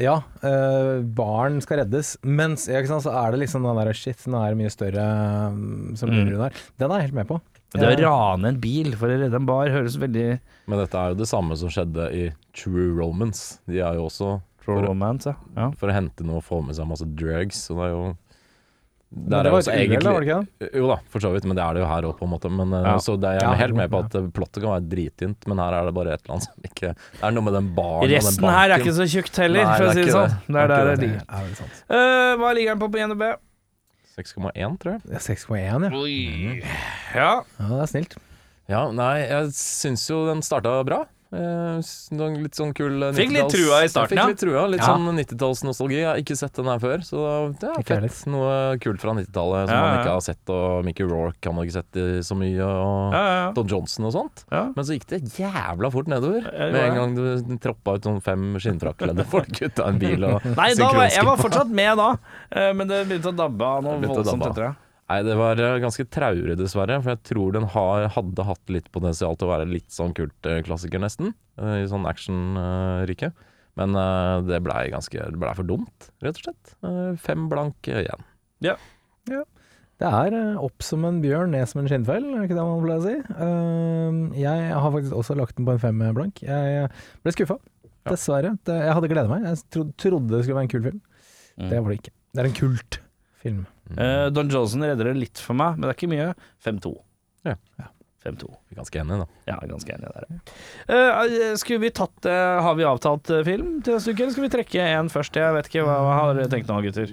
[0.00, 4.18] ja, eh, barn skal reddes, mens ja, sant, så er det liksom den der shit,
[4.26, 5.04] den er mye større
[5.52, 6.18] um, som Mm.
[6.28, 6.58] lurer der.
[6.76, 7.38] Den er jeg helt med på.
[7.74, 10.38] Det å rane en bil for å redde en bar høres veldig
[10.70, 13.58] Men dette er jo det samme som skjedde i True Romance.
[13.66, 15.70] De er jo også True For- romance, ja.
[15.78, 17.66] for å hente noe og få med seg masse drugs.
[17.68, 18.16] Så det er jo
[19.16, 20.70] det, det er var et da, var det egentlig ikke det?
[20.80, 22.50] Jo da, for så vidt, men det er det jo her òg, på en måte.
[22.50, 22.96] Men, eh, Ja.
[22.98, 25.72] Så det, jeg Ja, er helt med på at plottet kan være drittynt, men her
[25.78, 28.08] er det bare et eller annet som ikke Det er noe med den baren og
[28.08, 28.26] den banken.
[28.26, 30.34] Resten her er ikke så tjukt heller, Nei, for å er si det ikke sånn.
[30.46, 30.56] det.
[30.56, 31.22] Er er der det ligger.
[31.22, 31.70] hva er ligaen.
[31.88, 33.22] Eh, hva ligger den på på INDB?
[34.16, 35.02] 6,1, tror jeg.
[35.12, 35.90] Er 6,1, ja.
[35.92, 36.62] Oi.
[37.14, 37.32] Ja.
[37.58, 37.68] ja.
[37.68, 38.16] Det er snilt.
[38.66, 41.02] Ja, nei, jeg syns jo den starta bra.
[41.34, 41.80] Eh,
[42.38, 44.26] litt sånn kul eh, Fikk litt trua i starten, ja.
[44.28, 44.92] Fikk litt trua, litt Ja.
[44.94, 45.96] sånn 90-tallsnostalgi.
[45.98, 47.22] Jeg har ikke sett den her før, så
[47.58, 48.02] det er fett.
[48.06, 48.20] Litt.
[48.30, 51.66] Noe kult fra 90-tallet som Ja, man ikke har sett, og Mickey Rourke har man
[51.66, 54.44] ikke sett så mye, og Ja, ja, Don Johnson og sånt.
[54.52, 54.62] ja.
[54.76, 56.46] Men så gikk det jævla fort nedover.
[56.46, 60.24] Ja, Med en gang du troppa ut sånn fem skinnfrakkledde folk ut av en bil
[60.24, 62.16] og Nei, da var, jeg var fortsatt med da,
[62.52, 64.74] eh, men det begynte å dabbe av noe voldsomt etter det.
[65.06, 66.96] Nei, det var eh, ganske traurig, dessverre.
[67.02, 70.98] For jeg tror den har, hadde hatt litt potensial til å være litt sånn kultklassiker,
[71.02, 71.30] nesten.
[71.60, 73.30] eh, I sånn actionrike.
[73.78, 76.74] Men eh, det blei ganske Det blei for dumt, rett og slett.
[77.22, 78.24] Fem blank igjen.
[78.64, 78.74] Ja
[80.00, 82.98] Det er opp som en bjørn, ned som en skinnfell, er ikke det man pleier
[83.00, 84.40] å si?
[84.42, 86.42] Jeg har faktisk også lagt den på en fem blank.
[86.44, 86.90] Jeg
[87.24, 87.56] ble skuffa,
[88.10, 88.56] dessverre.
[88.68, 89.46] Jeg hadde gleda meg.
[89.48, 91.00] Jeg trodde det skulle være en kul film.
[91.56, 91.70] Mm.
[91.70, 92.14] Det var det ikke.
[92.36, 93.64] Det er en kultfilm.
[93.94, 96.30] Eh, Don Johnson redder det litt for meg, men det er ikke mye.
[96.66, 96.90] 5-2.
[97.46, 97.54] Ja.
[98.26, 98.48] 5-2.
[98.50, 99.26] Vi er ganske enige, da.
[99.46, 100.40] Ja, ganske enige der.
[100.90, 104.50] Uh, skulle vi tatt uh, Har vi avtalt film til neste uke, eller skal vi
[104.56, 105.38] trekke en først?
[105.38, 107.12] Jeg vet ikke, hva, hva har dere tenkt nå, gutter?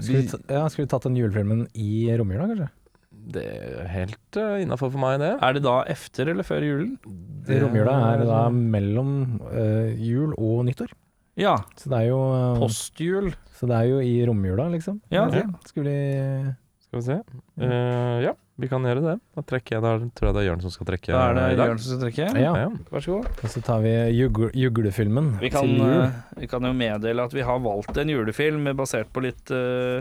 [0.00, 2.70] Skal vi, ta- ja, skulle vi tatt den julefilmen i romjula, kanskje?
[3.36, 5.34] Det er helt uh, innafor for meg, det.
[5.44, 6.96] Er det da efter eller før julen?
[7.46, 9.10] Det- Romjula er da mellom
[9.50, 10.96] uh, jul og nyttår.
[11.36, 11.56] Ja.
[11.76, 13.30] Så det er jo eh, Postjul.
[13.56, 15.00] Så det er jo i romjula, liksom.
[15.12, 15.26] Ja.
[15.28, 15.96] Ok, Skal vi
[16.86, 17.16] Skal vi se.
[17.60, 19.14] Uh, ja, vi kan gjøre det.
[19.36, 21.46] Da trekker jeg da tror jeg det er Jørn som skal trekke Da er det.
[21.60, 22.28] Jørn som skal trekke.
[22.40, 22.52] Ja.
[22.62, 22.68] Ja.
[22.92, 23.28] Vær så god.
[23.42, 23.92] Og så tar vi
[24.60, 25.98] juglefilmen Vi kan, til jul.
[26.06, 30.00] eh, vi kan jo meddele at vi har valgt en julefilm basert på litt eh,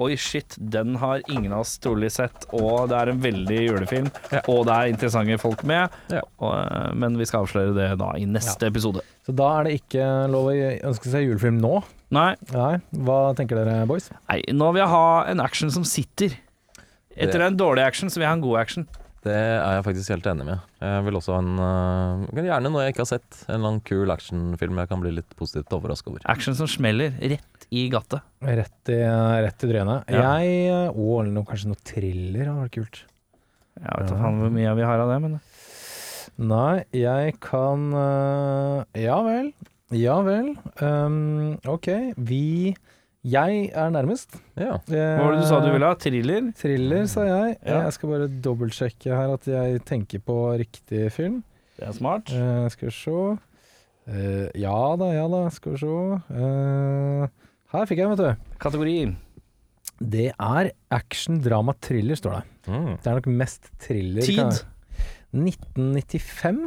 [0.00, 4.06] Oi, shit, den har ingen av oss trolig sett, og det er en veldig julefilm.
[4.32, 4.40] Ja.
[4.48, 6.22] Og det er interessante folk med, Ja.
[6.40, 9.02] og, eh, men vi skal avsløre det da i neste episode.
[9.26, 10.54] Så da er det ikke lov å
[10.88, 11.82] ønske seg julefilm nå.
[12.10, 14.08] Nei, Nei, Hva tenker dere, boys?
[14.28, 16.32] nei, nå vil jeg ha en action som sitter.
[17.16, 18.86] Etter en dårlig action, så vil jeg ha en god action.
[19.22, 20.60] Det er jeg faktisk helt enig med.
[20.80, 23.42] Jeg vil også ha en uh, Gjerne noe jeg ikke har sett.
[23.50, 26.24] En eller annen kul actionfilm jeg kan bli litt positivt overraska over.
[26.24, 28.26] Action som smeller rett i gattet.
[28.42, 28.98] Rett i,
[29.44, 30.10] rett i trynet.
[30.10, 30.34] Ja.
[30.40, 33.02] Jeg Og eller noe, kanskje noe thriller hadde vært kult.
[33.80, 35.40] Jeg vet ikke faen hvor mye vi har av det, men
[36.40, 39.50] Nei, jeg kan øh, Ja vel.
[39.92, 40.54] Ja vel.
[40.80, 41.88] Um, OK.
[42.16, 42.76] Vi
[43.26, 44.38] Jeg er nærmest.
[44.56, 44.78] Ja.
[44.86, 45.98] Hva var det du sa du ville ha?
[46.00, 46.46] Thriller?
[46.56, 47.58] Thriller, sa jeg.
[47.66, 47.82] Ja.
[47.84, 51.42] Jeg skal bare dobbeltsjekke her at jeg tenker på riktig film.
[51.76, 52.32] Det er smart.
[52.32, 53.18] Uh, skal vi se.
[54.10, 55.98] Uh, ja da, ja da, skal vi se.
[56.40, 57.39] Eh,
[57.72, 58.54] her fikk jeg, vet du.
[58.62, 58.94] Kategori.
[60.00, 62.44] Det er action, drama, thriller, står det.
[62.72, 62.92] Mm.
[62.96, 64.24] Det er nok mest thriller.
[64.26, 64.62] Tid.
[65.36, 66.62] 1995?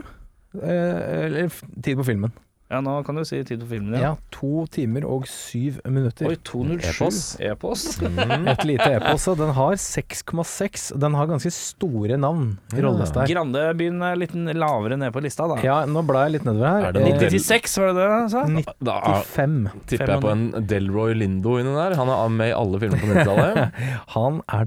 [0.54, 1.50] Eh, eller
[1.82, 2.34] tid på filmen.
[2.74, 4.02] Ja, nå kan du si tid på filmen, Ja.
[4.02, 4.14] ja.
[4.34, 6.26] To timer og syv minutter.
[6.32, 7.38] Oi, 207.
[7.52, 8.02] e-post.
[8.02, 8.48] E Mm.
[8.50, 9.30] Et lite e-post.
[9.38, 10.88] Den har 6,6.
[11.00, 12.88] Den har ganske store navn i Ja.
[12.88, 13.28] rollelista her.
[13.36, 15.60] Grande begynner litt lavere ned på lista, da.
[15.62, 16.88] Ja, nå ble jeg litt nedover her.
[16.90, 18.74] Er det Eh, noe del- 96, var det det du sa?
[18.82, 19.72] Da er- 95.
[19.88, 21.96] tipper jeg på en Delroy Lindo inni der.
[21.96, 23.74] Han er med i alle filmer på 90-tallet.
[24.18, 24.66] Han er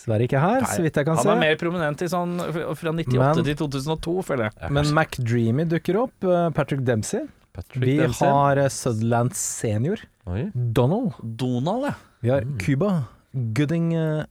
[0.00, 1.30] dessverre ikke her, så vidt jeg kan Han se.
[1.30, 4.70] er mer prominent i sånn fra 98 Men- til 2002, føler jeg.
[4.72, 6.24] Men McDreamy dukker opp.
[6.24, 7.26] eh, Patrick Dempsey.
[7.52, 8.26] Patrick Vi Dempsey.
[8.28, 9.98] har eh, Sutherland senior.
[10.26, 10.50] Oi.
[10.54, 11.12] Donald.
[11.36, 11.94] Donald, ja.
[12.22, 12.58] Vi har Mm.
[12.58, 14.24] Cuba Gooding uh,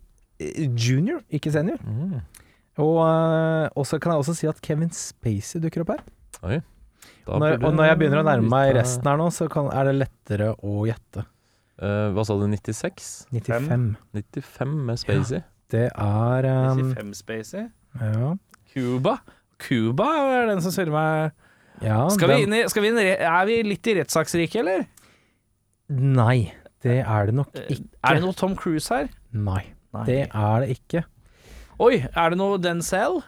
[0.76, 1.78] junior, ikke senior.
[1.86, 2.22] Mm.
[2.80, 6.04] Og uh, og så kan jeg også si at Kevin Spacey dukker opp her.
[6.44, 6.62] Oi.
[7.26, 9.86] Da Når, og når jeg begynner å nærme meg resten her nå, så kan, er
[9.86, 11.26] det lettere å gjette.
[11.82, 13.28] Uh, Hva sa du, 96?
[13.32, 13.96] 95.
[14.14, 15.44] 95 med Spacey?
[15.70, 17.68] Det er um, 95 Spacey.
[18.02, 18.34] ja.
[18.74, 19.18] Cuba.
[19.60, 20.06] Cuba
[20.38, 21.32] er den som surrer meg.
[21.84, 24.86] ja Skal vi inn i, skal vi inn i, Er vi litt i rettssaksriket, eller?
[25.90, 26.52] Nei,
[26.86, 27.88] det er det nok Eh, ikke.
[28.06, 29.10] Er det noe Tom Cruise her?
[29.34, 29.64] Nei,
[29.96, 30.04] Nei.
[30.06, 31.04] det er det ikke.
[31.82, 33.22] Oi, er det noe Denzel?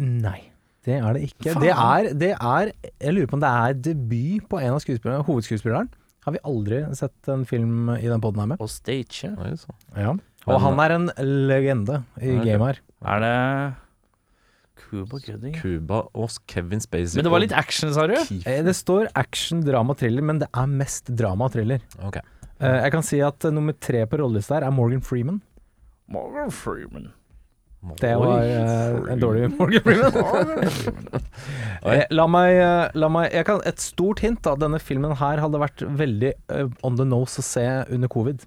[0.00, 0.38] Nei,
[0.86, 1.52] det er det ikke.
[1.60, 5.90] Det er, det er Jeg lurer på om det er debut på en av hovedskuespillerne.
[6.24, 8.58] Har vi aldri sett en film i den poden her med.
[8.62, 9.30] På stage.
[9.36, 9.52] Oi.
[9.98, 10.14] Ja.
[10.46, 11.06] Og han er en
[11.48, 12.80] legende i game gamet her.
[13.14, 13.74] Er det
[14.82, 15.54] Cuba Gooding?
[15.56, 17.16] Cuba og Kevin Spacey.
[17.16, 18.16] Men det var litt action, sa du?
[18.18, 21.80] Eh, Det står action, drama, thriller, men det er mest drama og thriller.
[22.02, 22.18] Ok.
[22.60, 25.40] Eh, Jeg kan si at nummer tre på rollelista her er Morgan Freeman.
[26.08, 27.12] Morgan Freeman.
[27.98, 30.12] Det var uh, en dårlig Morgan Freeman.
[32.14, 32.60] La meg,
[32.94, 34.38] la meg jeg kan, Et stort hint.
[34.44, 38.44] da Denne filmen her hadde vært veldig uh, on the nose å se under covid.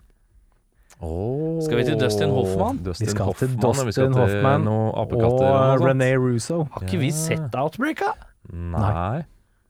[1.01, 2.77] Åh, Skal vi til Dustin Hoffman?
[2.85, 5.79] Dustin Vi skal til Hoffman, vi skal Dustin til Hoffman Og og.
[5.83, 6.63] René Russo.
[6.71, 8.13] Har ikke vi sett Outbreak, da?
[8.53, 9.23] Nei.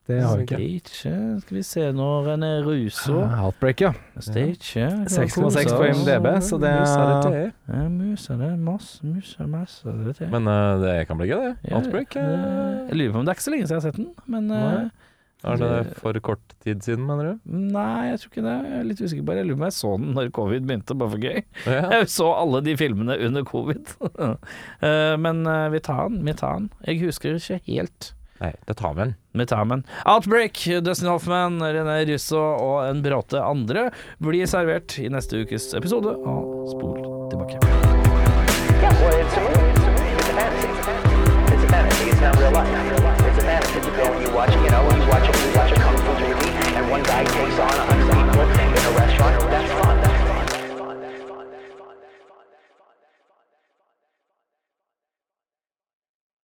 [0.05, 0.57] Det har vi ikke.
[0.85, 3.23] Stage, skal vi se nå, René Russo.
[3.41, 3.91] Outbreak, ja.
[4.21, 4.85] Stage.
[5.09, 7.49] 6,6 på MDB, så det er.
[7.73, 10.29] Ja, mus det, masse, mus masse, det.
[10.29, 11.73] Men uh, det kan bli gøy, det.
[11.73, 12.15] Outbreak.
[12.15, 13.97] eh, eh, Jeg lurer på om det er ikke så lenge siden jeg har sett
[13.97, 14.85] den, men uh, Nei.
[15.45, 17.39] Er det for kort tid siden, mener du?
[17.75, 18.55] Nei, jeg tror ikke det.
[18.65, 19.35] Jeg er litt usikker det.
[19.37, 21.39] Jeg lurer på om jeg så den når covid begynte, bare for gøy.
[21.69, 21.81] Ja.
[21.99, 23.95] Jeg så alle de filmene under covid.
[24.81, 26.69] Eh, Men eh, vi tar den, vi tar den.
[26.87, 28.11] Jeg husker ikke helt.
[28.41, 29.13] Nei, det tar vi den.
[29.39, 29.85] Vi tar den.
[30.05, 33.85] Outbreak, Dustin Hoffman, René Russo og en bråte andre
[34.19, 36.41] blir servert i neste ukes episode av
[36.73, 36.99] Spol
[37.31, 37.61] tilbake.
[38.75, 39.71] Yeah, well, it's a movie.
[39.71, 40.67] It's a fantasy.
[41.55, 42.09] It's a fantasy.
[42.11, 42.67] It's not real life.
[43.29, 43.79] It's a fantasy.
[43.87, 45.34] You go and you watch, you know, you watch a,
[46.95, 49.51] One guy takes on a hundred people in a restaurant.
[49.51, 49.84] That's fine.